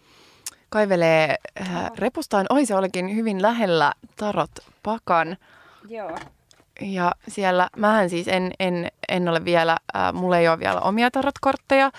kaivelee 0.73 1.35
äh, 1.61 1.91
repustaan. 1.97 2.45
Oi, 2.49 2.65
se 2.65 2.75
olikin 2.75 3.15
hyvin 3.15 3.41
lähellä 3.41 3.93
tarot-pakan. 4.15 5.37
joo. 5.89 6.17
Ja 6.81 7.11
siellä, 7.27 7.69
mähän 7.77 8.09
siis 8.09 8.27
en, 8.27 8.51
en, 8.59 8.87
en 9.09 9.29
ole 9.29 9.45
vielä, 9.45 9.77
äh, 9.95 10.13
mulla 10.13 10.37
ei 10.37 10.47
ole 10.47 10.59
vielä 10.59 10.81
omia 10.81 11.11
tarotkortteja, 11.11 11.85
äh, 11.85 11.91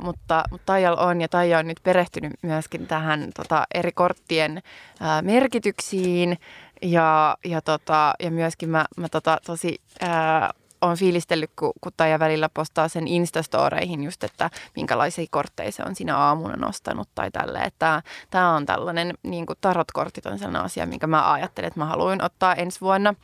mutta, 0.00 0.44
mutta 0.50 0.66
Taijal 0.66 0.96
on 0.98 1.20
ja 1.20 1.28
Taija 1.28 1.58
on 1.58 1.66
nyt 1.66 1.80
perehtynyt 1.82 2.32
myöskin 2.42 2.86
tähän 2.86 3.30
tota, 3.36 3.66
eri 3.74 3.92
korttien 3.92 4.62
äh, 5.02 5.22
merkityksiin 5.22 6.38
ja, 6.82 7.36
ja, 7.44 7.60
tota, 7.60 8.14
ja 8.22 8.30
myöskin 8.30 8.68
mä, 8.68 8.84
mä 8.96 9.08
tota, 9.08 9.38
tosi 9.46 9.80
äh, 10.02 10.48
on 10.80 10.96
fiilistellyt, 10.96 11.50
kun, 11.58 11.72
kun 11.80 11.92
Taija 11.96 12.18
välillä 12.18 12.48
postaa 12.48 12.88
sen 12.88 13.08
Instastoreihin 13.08 14.04
just, 14.04 14.24
että 14.24 14.50
minkälaisia 14.76 15.26
kortteja 15.30 15.72
se 15.72 15.82
on 15.86 15.94
siinä 15.94 16.16
aamuna 16.16 16.56
nostanut 16.56 17.08
tai 17.14 17.30
tälle. 17.30 17.58
Että 17.58 18.02
tämä 18.30 18.54
on 18.54 18.66
tällainen, 18.66 19.14
niin 19.22 19.46
kuin 19.46 19.58
tarotkortit 19.60 20.26
on 20.26 20.38
sellainen 20.38 20.62
asia, 20.62 20.86
minkä 20.86 21.06
mä 21.06 21.32
ajattelen, 21.32 21.68
että 21.68 21.80
mä 21.80 21.86
haluan 21.86 22.24
ottaa 22.24 22.54
ensi 22.54 22.80
vuonna 22.80 23.14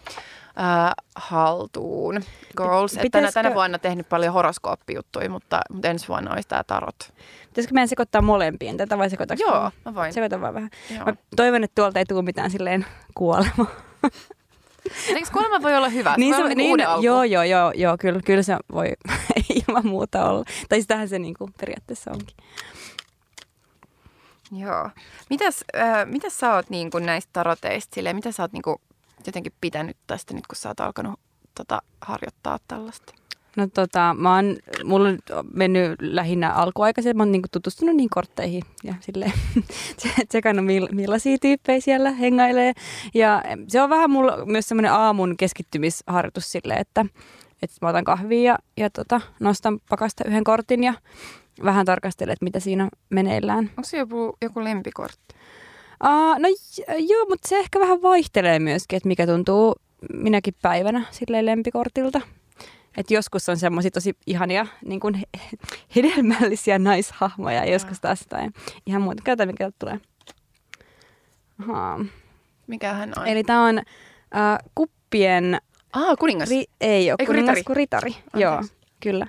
äh, 0.60 0.92
haltuun. 1.16 2.22
Girls, 2.56 2.92
että 2.92 3.00
tänä, 3.00 3.02
Pitäisikö- 3.02 3.32
tänä 3.42 3.54
vuonna 3.54 3.78
tehnyt 3.78 4.08
paljon 4.08 4.32
horoskooppijuttuja, 4.32 5.30
mutta, 5.30 5.60
mutta 5.72 5.88
ensi 5.88 6.08
vuonna 6.08 6.32
olisi 6.32 6.48
tämä 6.48 6.64
tarot. 6.64 7.12
Pitäisikö 7.48 7.74
meidän 7.74 7.88
sekoittaa 7.88 8.22
molempien 8.22 8.76
tätä 8.76 8.98
vai 8.98 9.10
sekoitaks 9.10 9.40
Joo, 9.40 9.70
mä 9.84 9.94
voin. 9.94 10.12
Sekoita 10.12 10.40
vaan 10.40 10.54
vähän. 10.54 10.70
Joo. 10.94 11.04
Mä 11.04 11.14
toivon, 11.36 11.64
että 11.64 11.74
tuolta 11.74 11.98
ei 11.98 12.04
tule 12.04 12.22
mitään 12.22 12.50
silleen 12.50 12.86
kuolema. 13.14 13.66
Eikö 15.08 15.28
kuolema 15.32 15.62
voi 15.62 15.76
olla 15.76 15.88
hyvä? 15.88 16.14
Se 16.14 16.20
voi 16.20 16.36
olla 16.36 16.48
niin, 16.48 16.70
uuden 16.70 16.88
alku. 16.88 17.04
joo, 17.04 17.24
joo, 17.24 17.42
joo, 17.42 17.72
joo, 17.74 17.96
kyllä, 18.00 18.20
kyllä 18.24 18.42
se 18.42 18.56
voi 18.72 18.92
ilman 19.68 19.86
muuta 19.86 20.30
olla. 20.30 20.44
Tai 20.68 20.80
sitähän 20.80 21.08
se 21.08 21.18
niinku 21.18 21.50
periaatteessa 21.60 22.10
onkin. 22.10 22.36
Joo. 24.52 24.90
Mitäs, 25.30 25.64
äh, 25.76 26.06
mitäs 26.06 26.38
sä 26.38 26.54
oot 26.54 26.70
niin 26.70 26.90
kuin 26.90 27.06
näistä 27.06 27.30
taroteista, 27.32 27.94
silleen, 27.94 28.16
mitä 28.16 28.32
sä 28.32 28.42
oot 28.42 28.52
niin 28.52 28.62
kuin 28.62 28.76
jotenkin 29.26 29.52
pitänyt 29.60 29.96
tästä 30.06 30.34
nyt, 30.34 30.46
kun 30.46 30.56
sä 30.56 30.68
oot 30.68 30.80
alkanut 30.80 31.20
tota, 31.54 31.82
harjoittaa 32.00 32.58
tällaista? 32.68 33.12
No 33.56 33.66
tota, 33.74 34.16
mä 34.18 34.34
oon, 34.34 34.56
mulla 34.84 35.08
on 35.08 35.18
mennyt 35.52 36.00
lähinnä 36.00 36.52
alkuaikaisesti, 36.52 37.16
mä 37.16 37.22
oon 37.22 37.32
niinku 37.32 37.48
tutustunut 37.52 37.96
niin 37.96 38.10
kortteihin 38.10 38.62
ja 38.84 38.94
silleen 39.00 39.32
tsekannut 40.28 40.64
mill- 40.66 40.94
millaisia 40.94 41.36
tyyppejä 41.40 41.80
siellä 41.80 42.10
hengailee. 42.10 42.72
Ja 43.14 43.42
se 43.68 43.82
on 43.82 43.90
vähän 43.90 44.10
mulla 44.10 44.46
myös 44.46 44.68
semmoinen 44.68 44.92
aamun 44.92 45.36
keskittymisharjoitus 45.36 46.52
silleen, 46.52 46.80
että, 46.80 47.06
että 47.62 47.76
mä 47.82 47.88
otan 47.88 48.04
kahvia 48.04 48.42
ja, 48.52 48.58
ja 48.76 48.90
tota, 48.90 49.20
nostan 49.40 49.80
pakasta 49.88 50.24
yhden 50.26 50.44
kortin 50.44 50.84
ja 50.84 50.94
vähän 51.64 51.86
tarkastelen, 51.86 52.32
että 52.32 52.44
mitä 52.44 52.60
siinä 52.60 52.88
meneillään. 53.10 53.64
Onko 53.64 53.84
se 53.84 53.98
joku, 53.98 54.36
joku 54.42 54.64
lempikortti? 54.64 55.34
Uh, 56.04 56.38
no 56.38 56.48
j- 56.48 57.12
joo, 57.12 57.26
mutta 57.28 57.48
se 57.48 57.58
ehkä 57.58 57.80
vähän 57.80 58.02
vaihtelee 58.02 58.58
myöskin, 58.58 58.96
että 58.96 59.08
mikä 59.08 59.26
tuntuu 59.26 59.74
minäkin 60.12 60.54
päivänä 60.62 61.02
silleen 61.10 61.46
lempikortilta. 61.46 62.20
Et 62.96 63.10
joskus 63.10 63.48
on 63.48 63.56
semmoisia 63.56 63.90
tosi 63.90 64.16
ihania 64.26 64.66
niin 64.84 65.00
kuin 65.00 65.14
he- 65.14 65.56
hedelmällisiä 65.96 66.78
naishahmoja 66.78 67.64
ja 67.64 67.72
joskus 67.72 68.00
taas 68.00 68.20
jotain 68.20 68.52
ihan 68.86 69.02
muuta. 69.02 69.22
Käytä 69.22 69.46
mikä 69.46 69.70
tulee. 69.78 70.00
Ahaa. 71.62 72.04
Mikähän 72.66 73.12
on? 73.16 73.26
Eli 73.26 73.44
tämä 73.44 73.66
on 73.66 73.78
uh, 73.78 74.70
kuppien... 74.74 75.58
Ah, 75.92 76.16
kuningas. 76.18 76.50
Ri, 76.50 76.64
ei 76.80 77.10
ole, 77.10 77.16
Eikö 77.18 77.32
kuningas 77.32 77.54
ritari? 77.54 77.64
kuin 77.64 77.76
ritari. 77.76 78.16
Joo, 78.34 78.62
kyllä. 79.02 79.26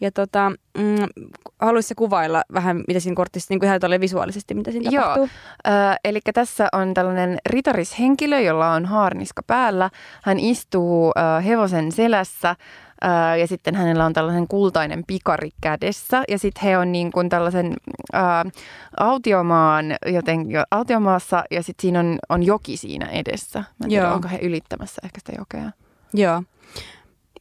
Ja 0.00 0.10
tota, 0.10 0.52
mm, 0.78 1.24
haluaisitko 1.60 2.04
kuvailla 2.04 2.42
vähän, 2.52 2.84
mitä 2.88 3.00
siinä 3.00 3.16
kortissa, 3.16 3.46
niin 3.50 3.60
kuin 3.60 3.68
ihan 3.68 4.00
visuaalisesti, 4.00 4.54
mitä 4.54 4.70
siinä 4.70 4.90
Joo. 4.90 5.02
tapahtuu? 5.02 5.28
Äh, 5.68 5.96
eli 6.04 6.20
tässä 6.34 6.68
on 6.72 6.94
tällainen 6.94 7.38
ritarishenkilö, 7.46 8.40
jolla 8.40 8.72
on 8.72 8.86
haarniska 8.86 9.42
päällä. 9.42 9.90
Hän 10.22 10.40
istuu 10.40 11.12
äh, 11.18 11.44
hevosen 11.44 11.92
selässä 11.92 12.56
äh, 13.04 13.38
ja 13.38 13.46
sitten 13.46 13.74
hänellä 13.74 14.04
on 14.04 14.12
tällainen 14.12 14.48
kultainen 14.48 15.04
pikari 15.06 15.50
kädessä. 15.60 16.24
Ja 16.28 16.38
sitten 16.38 16.62
he 16.62 16.78
on 16.78 16.92
niin 16.92 17.12
kuin 17.12 17.28
tällaisen 17.28 17.72
äh, 18.14 18.52
autiomaan, 18.96 19.84
joten, 20.06 20.50
jo, 20.50 20.62
autiomaassa 20.70 21.44
ja 21.50 21.62
sitten 21.62 21.82
siinä 21.82 22.00
on, 22.00 22.18
on 22.28 22.42
joki 22.42 22.76
siinä 22.76 23.06
edessä. 23.06 23.58
Mä 23.58 23.84
en 23.84 23.88
tiedä, 23.88 24.04
Joo. 24.04 24.14
onko 24.14 24.28
he 24.28 24.38
ylittämässä 24.42 25.00
ehkä 25.04 25.20
sitä 25.20 25.32
jokea. 25.38 25.70
Joo. 26.14 26.42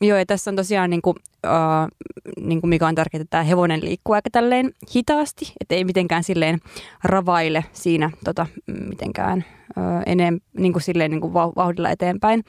Joo, 0.02 0.18
ja 0.18 0.26
tässä 0.26 0.52
on 0.52 0.56
tosiaan, 0.56 0.89
niin 0.89 1.02
kuin, 1.02 1.15
uh, 1.46 2.46
niin 2.46 2.62
kuin 2.62 2.70
mikä 2.70 2.88
on 2.88 2.96
tärkeää, 2.96 3.22
että 3.22 3.32
tämä 3.32 3.44
hevonen 3.44 3.82
liikkuu 3.82 4.15
aika 4.15 4.30
tälleen 4.30 4.72
hitaasti, 4.96 5.54
että 5.62 5.76
ei 5.76 5.84
mitenkään 5.84 6.24
silleen 6.24 6.60
ravaile 7.04 7.65
siinä 7.74 8.12
tota, 8.24 8.46
mitenkään 8.89 9.46
uh, 9.78 10.02
enem, 10.06 10.39
niin 10.58 10.74
kuin 10.74 10.84
silleen 10.84 11.12
niin 11.12 11.22
kuin 11.22 11.34
vau- 11.34 11.54
vauhdilla 11.56 11.89
eteenpäin. 11.89 12.44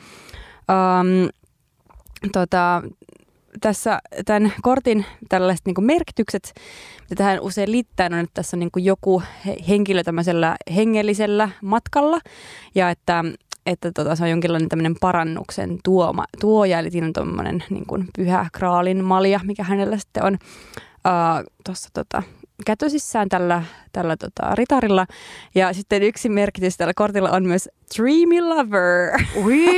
Um, 0.71 1.29
tota, 2.33 2.83
tässä 3.61 3.99
tämän 4.25 4.53
kortin 4.63 5.05
tällaiset 5.29 5.67
niin 5.67 5.85
merkitykset, 5.85 6.55
mitä 7.03 7.15
tähän 7.15 7.41
usein 7.41 7.73
liittää, 7.73 8.07
on, 8.07 8.19
että 8.19 8.35
tässä 8.35 8.57
on 8.57 8.61
niin 8.61 8.85
joku 8.85 9.23
he- 9.47 9.57
henkilö 9.69 10.03
tämmöisellä 10.03 10.57
hengellisellä 10.77 11.49
matkalla 11.63 12.19
ja 12.75 12.91
että 12.91 13.25
että 13.67 13.93
tota, 13.93 14.17
se 14.17 14.25
on 14.25 14.31
jonkinlainen 14.31 14.69
tämmöinen 14.69 14.97
parannuksen 15.01 15.79
tuoma, 15.85 16.25
tuoja, 16.41 16.79
eli 16.79 16.91
siinä 16.91 17.07
on 17.07 17.13
tuommoinen 17.13 17.65
niin 17.71 18.09
pyhä 18.17 18.47
kraalin 18.53 19.05
malja, 19.05 19.41
mikä 19.45 19.63
hänellä 19.63 19.99
sitten 19.99 20.25
on. 20.25 20.39
Uh, 21.07 21.53
tuossa 21.65 21.89
tota, 21.93 22.23
kätösissään 22.65 23.29
tällä, 23.29 23.63
tällä 23.93 24.17
tota, 24.17 24.55
ritarilla. 24.55 25.07
Ja 25.55 25.73
sitten 25.73 26.03
yksi 26.03 26.29
merkitys 26.29 26.77
tällä 26.77 26.95
kortilla 26.95 27.31
on 27.31 27.47
myös 27.47 27.69
Dreamy 27.97 28.41
Lover. 28.41 29.23
Ui! 29.45 29.75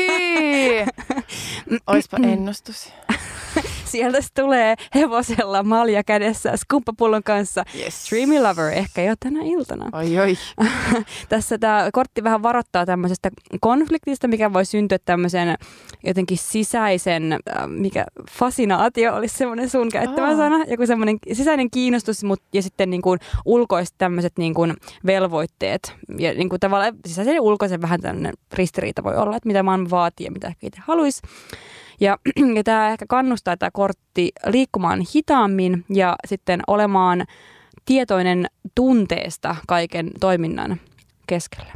Oispa 1.87 2.19
ennustus. 2.23 2.93
Sieltä 3.89 4.21
se 4.21 4.29
tulee 4.35 4.75
hevosella 4.95 5.63
malja 5.63 6.05
kädessä 6.05 6.57
skumppapullon 6.57 7.23
kanssa. 7.23 7.65
Yes. 7.79 8.11
Dreamy 8.11 8.43
Lover 8.43 8.73
ehkä 8.73 9.03
jo 9.03 9.15
tänä 9.21 9.41
iltana. 9.45 9.85
Oi, 9.93 10.19
oi. 10.19 10.35
Tässä 11.29 11.59
tämä 11.59 11.89
kortti 11.93 12.25
vähän 12.25 12.43
varoittaa 12.43 12.87
tämmöisestä 12.87 13.31
konfliktista, 13.61 14.29
mikä 14.29 14.53
voi 14.53 14.65
syntyä 14.65 14.99
tämmöisen 15.05 15.55
jotenkin 16.05 16.39
sisäisen, 16.39 17.33
äh, 17.33 17.39
mikä 17.67 18.07
fasinaatio 18.31 19.15
olisi 19.15 19.39
semmoinen 19.39 19.71
sun 19.71 19.89
käyttämä 19.89 20.29
Aa. 20.29 20.37
sana, 20.37 20.65
joku 20.65 20.87
semmoinen 20.87 21.19
sisäinen 21.33 21.71
kiinnostus 21.71 22.25
mut, 22.25 22.43
ja 22.53 22.63
sitten 22.63 22.91
niin 22.91 23.03
kuin 23.03 23.19
ulkoiset 23.45 23.95
tämmöiset 23.99 24.33
niin 24.39 24.55
kuin 24.55 24.75
velvoitteet. 25.07 25.95
Ja 26.19 26.35
niin 26.35 26.49
kuin 26.49 26.61
tavallaan 26.61 26.95
sisäisen 27.07 27.35
ja 27.35 27.43
ulkoisen 27.43 27.83
vähän 27.83 28.01
tämmöinen 28.01 28.35
ristiriita 28.53 29.05
voi 29.05 29.17
olla, 29.17 29.37
että 29.37 29.47
mitä 29.47 29.63
maailma 29.63 29.91
vaatii 29.91 30.27
ja 30.27 30.33
mitä 30.33 30.47
ehkä 30.47 30.67
itse 30.67 30.81
haluaisi. 30.87 31.21
Ja, 32.01 32.19
ja 32.57 32.65
tämä 32.65 32.91
ehkä 32.91 33.05
kannustaa 33.09 33.57
tämä 33.57 33.71
kortti 33.73 34.33
liikkumaan 34.47 35.01
hitaammin 35.15 35.85
ja 35.95 36.17
sitten 36.27 36.61
olemaan 36.67 37.25
tietoinen 37.85 38.47
tunteesta 38.75 39.57
kaiken 39.67 40.11
toiminnan 40.21 40.81
keskellä. 41.27 41.73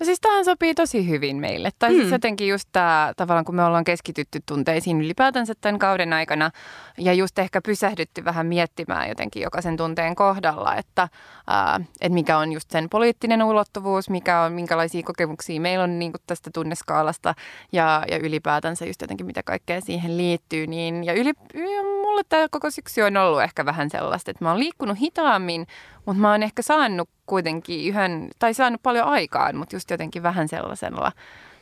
No 0.00 0.04
siis 0.04 0.20
tämähän 0.20 0.44
sopii 0.44 0.74
tosi 0.74 1.08
hyvin 1.08 1.36
meille. 1.36 1.70
Tai 1.78 1.90
siis 1.90 2.06
Mm. 2.06 2.12
jotenkin 2.12 2.48
just 2.48 2.68
tämä 2.72 3.12
tavallaan, 3.16 3.44
kun 3.44 3.54
me 3.54 3.64
ollaan 3.64 3.84
keskitytty 3.84 4.40
tunteisiin 4.46 5.00
ylipäätänsä 5.00 5.54
tämän 5.60 5.78
kauden 5.78 6.12
aikana 6.12 6.50
ja 6.98 7.12
just 7.12 7.38
ehkä 7.38 7.60
pysähdytty 7.60 8.24
vähän 8.24 8.46
miettimään 8.46 9.08
jotenkin 9.08 9.42
jokaisen 9.42 9.76
tunteen 9.76 10.14
kohdalla, 10.14 10.74
että, 10.76 11.08
ää, 11.46 11.80
että 12.00 12.14
mikä 12.14 12.38
on 12.38 12.52
just 12.52 12.70
sen 12.70 12.88
poliittinen 12.90 13.42
ulottuvuus, 13.42 14.10
mikä 14.10 14.40
on, 14.40 14.52
minkälaisia 14.52 15.02
kokemuksia 15.02 15.60
meillä 15.60 15.84
on 15.84 15.98
niin 15.98 16.12
tästä 16.26 16.50
tunneskaalasta 16.54 17.34
ja, 17.72 18.02
ja 18.10 18.18
ylipäätänsä 18.18 18.86
just 18.86 19.00
jotenkin 19.00 19.26
mitä 19.26 19.42
kaikkea 19.42 19.80
siihen 19.80 20.16
liittyy. 20.16 20.66
Niin, 20.66 21.04
ja, 21.04 21.12
yli, 21.12 21.32
ja 21.54 21.82
mulle 21.82 22.22
tämä 22.28 22.46
koko 22.50 22.70
syksy 22.70 23.00
on 23.02 23.16
ollut 23.16 23.42
ehkä 23.42 23.64
vähän 23.64 23.90
sellaista, 23.90 24.30
että 24.30 24.44
mä 24.44 24.50
oon 24.50 24.58
liikkunut 24.58 24.98
hitaammin, 25.00 25.66
mutta 26.06 26.20
mä 26.22 26.30
oon 26.30 26.42
ehkä 26.42 26.62
saanut 26.62 27.08
kuitenkin 27.28 27.88
yhden, 27.88 28.28
tai 28.38 28.54
saanut 28.54 28.82
paljon 28.82 29.06
aikaan, 29.06 29.56
mutta 29.56 29.76
just 29.76 29.90
jotenkin 29.90 30.22
vähän 30.22 30.48
sellaisella, 30.48 31.12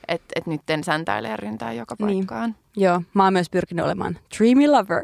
että, 0.09 0.27
että 0.37 0.51
nyt 0.51 0.71
en 0.71 0.85
säntäile 0.85 1.29
ja 1.29 1.37
ryntää 1.37 1.73
joka 1.73 1.97
Niin. 1.99 2.19
paikkaan. 2.19 2.55
Joo, 2.77 3.03
mä 3.15 3.25
oon 3.25 3.33
myös 3.33 3.51
pyrkinyt 3.51 3.85
olemaan 3.85 4.19
dreamy 4.39 4.67
lover. 4.67 5.03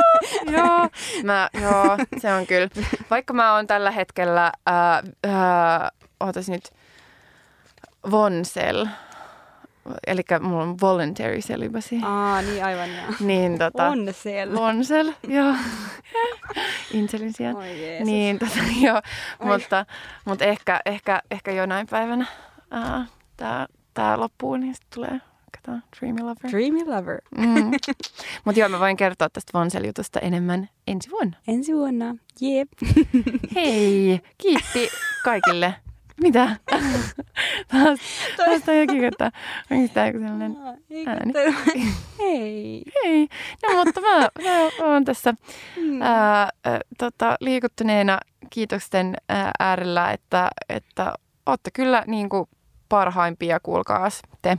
joo, 0.56 0.88
mä, 1.24 1.48
joo, 1.62 1.96
se 2.18 2.32
on 2.34 2.46
kyllä. 2.46 2.68
Vaikka 3.10 3.32
mä 3.32 3.54
oon 3.54 3.66
tällä 3.66 3.90
hetkellä, 3.90 4.52
ää, 4.66 5.02
ää, 5.24 5.90
ootas 6.20 6.48
nyt, 6.48 6.70
Vonsel, 8.10 8.86
eli 10.06 10.22
mulla 10.40 10.62
on 10.62 10.80
voluntary 10.80 11.38
celibacy. 11.38 11.96
Aa, 12.02 12.42
niin 12.42 12.64
aivan 12.64 12.88
joo. 12.90 13.04
Niin 13.20 13.58
tota, 13.58 13.88
On 13.88 14.08
siellä. 14.12 14.54
Vonsel, 14.54 15.12
joo. 15.28 15.54
Inselin 16.92 17.32
sijaan. 17.32 17.56
Oi 17.56 17.82
Jeesus. 17.82 18.06
Niin, 18.06 18.38
tota, 18.38 18.58
joo, 18.80 19.00
Oi. 19.40 19.46
mutta, 19.46 19.86
mutta 20.24 20.44
ehkä, 20.44 20.80
ehkä, 20.86 21.22
ehkä 21.30 21.52
jonain 21.52 21.86
päivänä 21.90 22.26
ää, 22.70 23.06
tämä 23.36 23.66
tää 23.94 24.20
loppuu, 24.20 24.56
niin 24.56 24.74
sitten 24.74 24.90
tulee 24.94 25.20
kato, 25.56 25.78
Dreamy 26.00 26.20
Lover. 26.20 26.50
Dreamy 26.50 26.84
lover. 26.86 27.20
Mm. 27.36 27.70
mutta 28.44 28.60
joo, 28.60 28.68
mä 28.68 28.80
voin 28.80 28.96
kertoa 28.96 29.28
tästä 29.30 29.58
Vonsel-jutusta 29.58 30.20
enemmän 30.22 30.68
ensi 30.86 31.10
vuonna. 31.10 31.36
Ensi 31.48 31.74
vuonna. 31.74 32.14
Jep. 32.40 32.68
Hei, 33.54 34.20
kiitti 34.38 34.88
kaikille. 35.24 35.74
Mitä? 36.22 36.56
Taas, 37.72 38.00
taas 38.36 38.62
toi 38.66 38.80
jokin, 38.80 39.04
että 39.04 39.32
onko 39.70 39.94
tämä 39.94 40.06
joku 40.06 40.18
sellainen 40.18 40.56
ääni? 41.06 41.32
Hei. 42.18 42.82
Hei, 43.04 43.28
no 43.62 43.84
mutta 43.84 44.00
mä, 44.00 44.18
mä 44.78 44.92
oon 44.92 45.04
tässä 45.04 45.34
Mm. 45.76 46.02
ää, 46.02 46.48
tota, 46.98 47.36
liikuttuneena 47.40 48.18
kiitosten 48.50 49.16
ää, 49.28 49.50
äärellä, 49.58 50.10
että, 50.12 50.50
että 50.68 51.14
olette 51.46 51.70
kyllä 51.70 52.04
niin 52.06 52.28
kuin 52.28 52.48
parhaimpia, 52.88 53.60
kuulkaas 53.62 54.22
te 54.42 54.58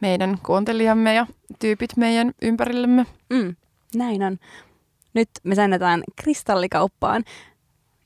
meidän 0.00 0.38
kuuntelijamme 0.46 1.14
ja 1.14 1.26
tyypit 1.58 1.96
meidän 1.96 2.32
ympärillemme. 2.42 3.06
Mm, 3.30 3.56
näin 3.94 4.22
on. 4.22 4.38
Nyt 5.14 5.28
me 5.44 5.54
säännetään 5.54 6.02
kristallikauppaan. 6.22 7.24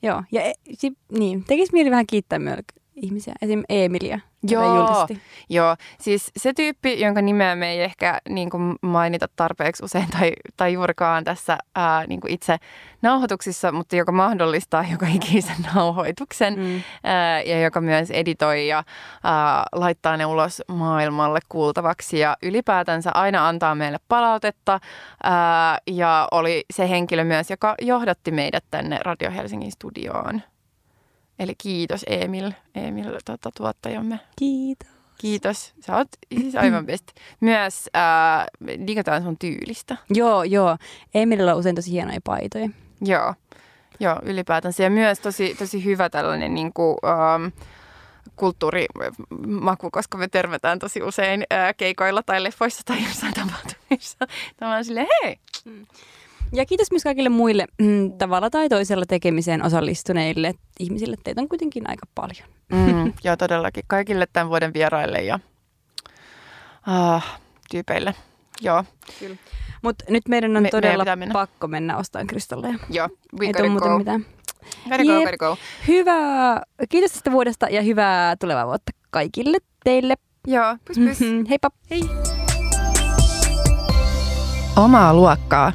Joo, 0.03 0.23
ja 0.33 0.43
e, 0.43 0.53
si, 0.73 0.93
niin, 1.19 1.45
tekisi 1.45 1.73
mieli 1.73 1.91
vähän 1.91 2.07
kiittää 2.07 2.39
myös 2.39 2.61
ihmisiä, 3.03 3.35
esim. 3.43 3.63
Eemilia, 3.69 4.21
joka 4.51 4.65
Joo. 4.65 5.07
Joo, 5.49 5.77
siis 6.01 6.31
se 6.37 6.53
tyyppi, 6.53 7.01
jonka 7.01 7.23
nimeä 7.23 7.57
me 7.57 7.71
ei 7.71 7.83
ehkä 7.83 8.21
niin 8.29 8.51
kuin 8.51 8.77
mainita 8.83 9.27
tarpeeksi 9.37 9.85
usein 9.85 10.07
tai, 10.11 10.33
tai 10.57 10.73
juurikaan 10.73 11.25
tässä 11.25 11.59
ää, 11.75 12.07
niin 12.07 12.21
kuin 12.21 12.33
itse 12.33 12.57
nauhoituksissa, 13.03 13.73
mutta 13.73 13.97
joka 13.97 14.13
mahdollistaa 14.13 14.85
joka 14.91 15.07
ikisen 15.15 15.57
nauhoituksen 15.75 16.59
Mm. 16.59 16.83
ää, 17.05 17.43
ja 17.43 17.61
joka 17.61 17.81
myös 17.81 18.11
editoi 18.11 18.69
ja 18.69 18.85
ää, 19.25 19.65
laittaa 19.73 20.17
ne 20.17 20.27
ulos 20.27 20.63
maailmalle 20.69 21.41
kuultavaksi 21.49 22.19
ja 22.19 22.37
ylipäätänsä 22.43 23.11
aina 23.15 23.49
antaa 23.49 23.75
meille 23.75 23.99
palautetta 24.09 24.81
ää, 25.23 25.79
ja 25.87 26.29
oli 26.31 26.65
se 26.73 26.91
henkilö 26.91 27.25
myös, 27.25 27.51
joka 27.51 27.75
johdatti 27.81 28.31
meidät 28.31 28.65
tänne 28.71 28.99
Radio 29.05 29.31
Helsingin 29.31 29.73
studioon. 29.73 30.43
Eli 31.41 31.55
kiitos 31.59 32.05
Emil, 32.07 32.53
Emil 32.75 33.19
tota, 33.25 33.51
tuottajamme. 33.57 34.21
Kiitos. 34.39 34.89
Kiitos. 35.19 35.75
Sä 35.81 35.97
oot 35.97 36.09
siis 36.39 36.57
aivan 36.57 36.87
best. 36.87 37.07
Myös 37.41 37.91
ää, 37.95 38.47
digataan 38.87 39.23
sun 39.23 39.39
tyylistä. 39.39 39.97
Joo, 40.11 40.43
joo. 40.43 40.77
Emilillä 41.15 41.53
on 41.53 41.59
usein 41.59 41.75
tosi 41.75 41.91
hienoja 41.91 42.21
paitoja. 42.25 42.69
Joo. 43.01 43.35
Joo, 44.01 44.17
ylipäätänsä. 44.23 44.83
Ja 44.83 44.91
myös 44.91 45.21
tosi, 45.21 45.55
tosi 45.59 45.85
hyvä 45.85 46.11
tällainen 46.11 46.55
niin 46.55 46.73
kuin, 46.73 46.97
ähm, 47.05 47.47
kulttuurimaku, 48.37 49.91
koska 49.91 50.19
me 50.19 50.29
tervetään 50.29 50.79
tosi 50.79 51.03
usein 51.03 51.45
ää, 51.51 51.75
keikoilla 51.75 52.23
tai 52.23 52.43
leffoissa 52.43 52.83
tai 52.85 53.05
jossain 53.05 53.35
tapahtumissa. 53.35 54.27
Tämä 54.57 54.77
on 54.77 54.85
silleen, 54.85 55.07
hei! 55.23 55.39
Ja 56.53 56.67
kiitos 56.67 56.91
myös 56.91 57.03
kaikille 57.03 57.29
muille 57.29 57.67
mm, 57.83 58.13
tavalla 58.13 58.51
tai 58.51 58.69
toisella 58.69 59.05
tekemiseen 59.09 59.63
osallistuneille 59.65 60.55
ihmisille. 60.81 61.17
Teitä 61.25 61.41
on 61.41 61.49
kuitenkin 61.49 61.91
aika 61.91 62.07
paljon. 62.15 62.49
Mm, 62.73 63.13
joo, 63.25 63.37
todellakin. 63.37 63.85
Kaikille 63.87 64.27
tämän 64.33 64.49
vuoden 64.49 64.75
vieraille 64.75 65.19
ja 65.23 65.39
ah, 66.87 67.41
tyypeille. 67.71 68.15
Joo, 68.63 68.85
Mutta 69.83 70.05
nyt 70.09 70.29
meidän 70.29 70.57
on 70.57 70.63
Me- 70.63 70.69
todella 70.71 71.05
pitää 71.05 71.17
mennä. 71.17 71.33
pakko 71.33 71.69
mennä 71.69 71.97
ostamaan 71.97 72.27
kristalleja. 72.27 72.79
joo. 72.91 73.09
We 73.41 73.47
Ei 73.47 73.53
gotta 73.53 73.81
go. 73.89 73.99
mitään. 73.99 74.27
Gotta 74.89 75.05
go, 75.05 75.21
gotta 75.21 75.37
go. 75.37 75.57
Hyvää, 75.89 76.63
kiitos 76.89 77.13
tästä 77.13 77.31
vuodesta 77.33 77.67
ja 77.71 77.83
hyvää 77.83 78.37
tulevaa 78.37 78.67
vuotta 78.67 78.93
kaikille 79.11 79.59
teille. 79.85 80.15
Joo, 80.47 80.77
pys 80.85 80.99
pys. 80.99 81.21
Heippa! 81.51 81.69
Hei. 81.91 82.03
Omaa 84.77 85.15
luokkaa. 85.15 85.73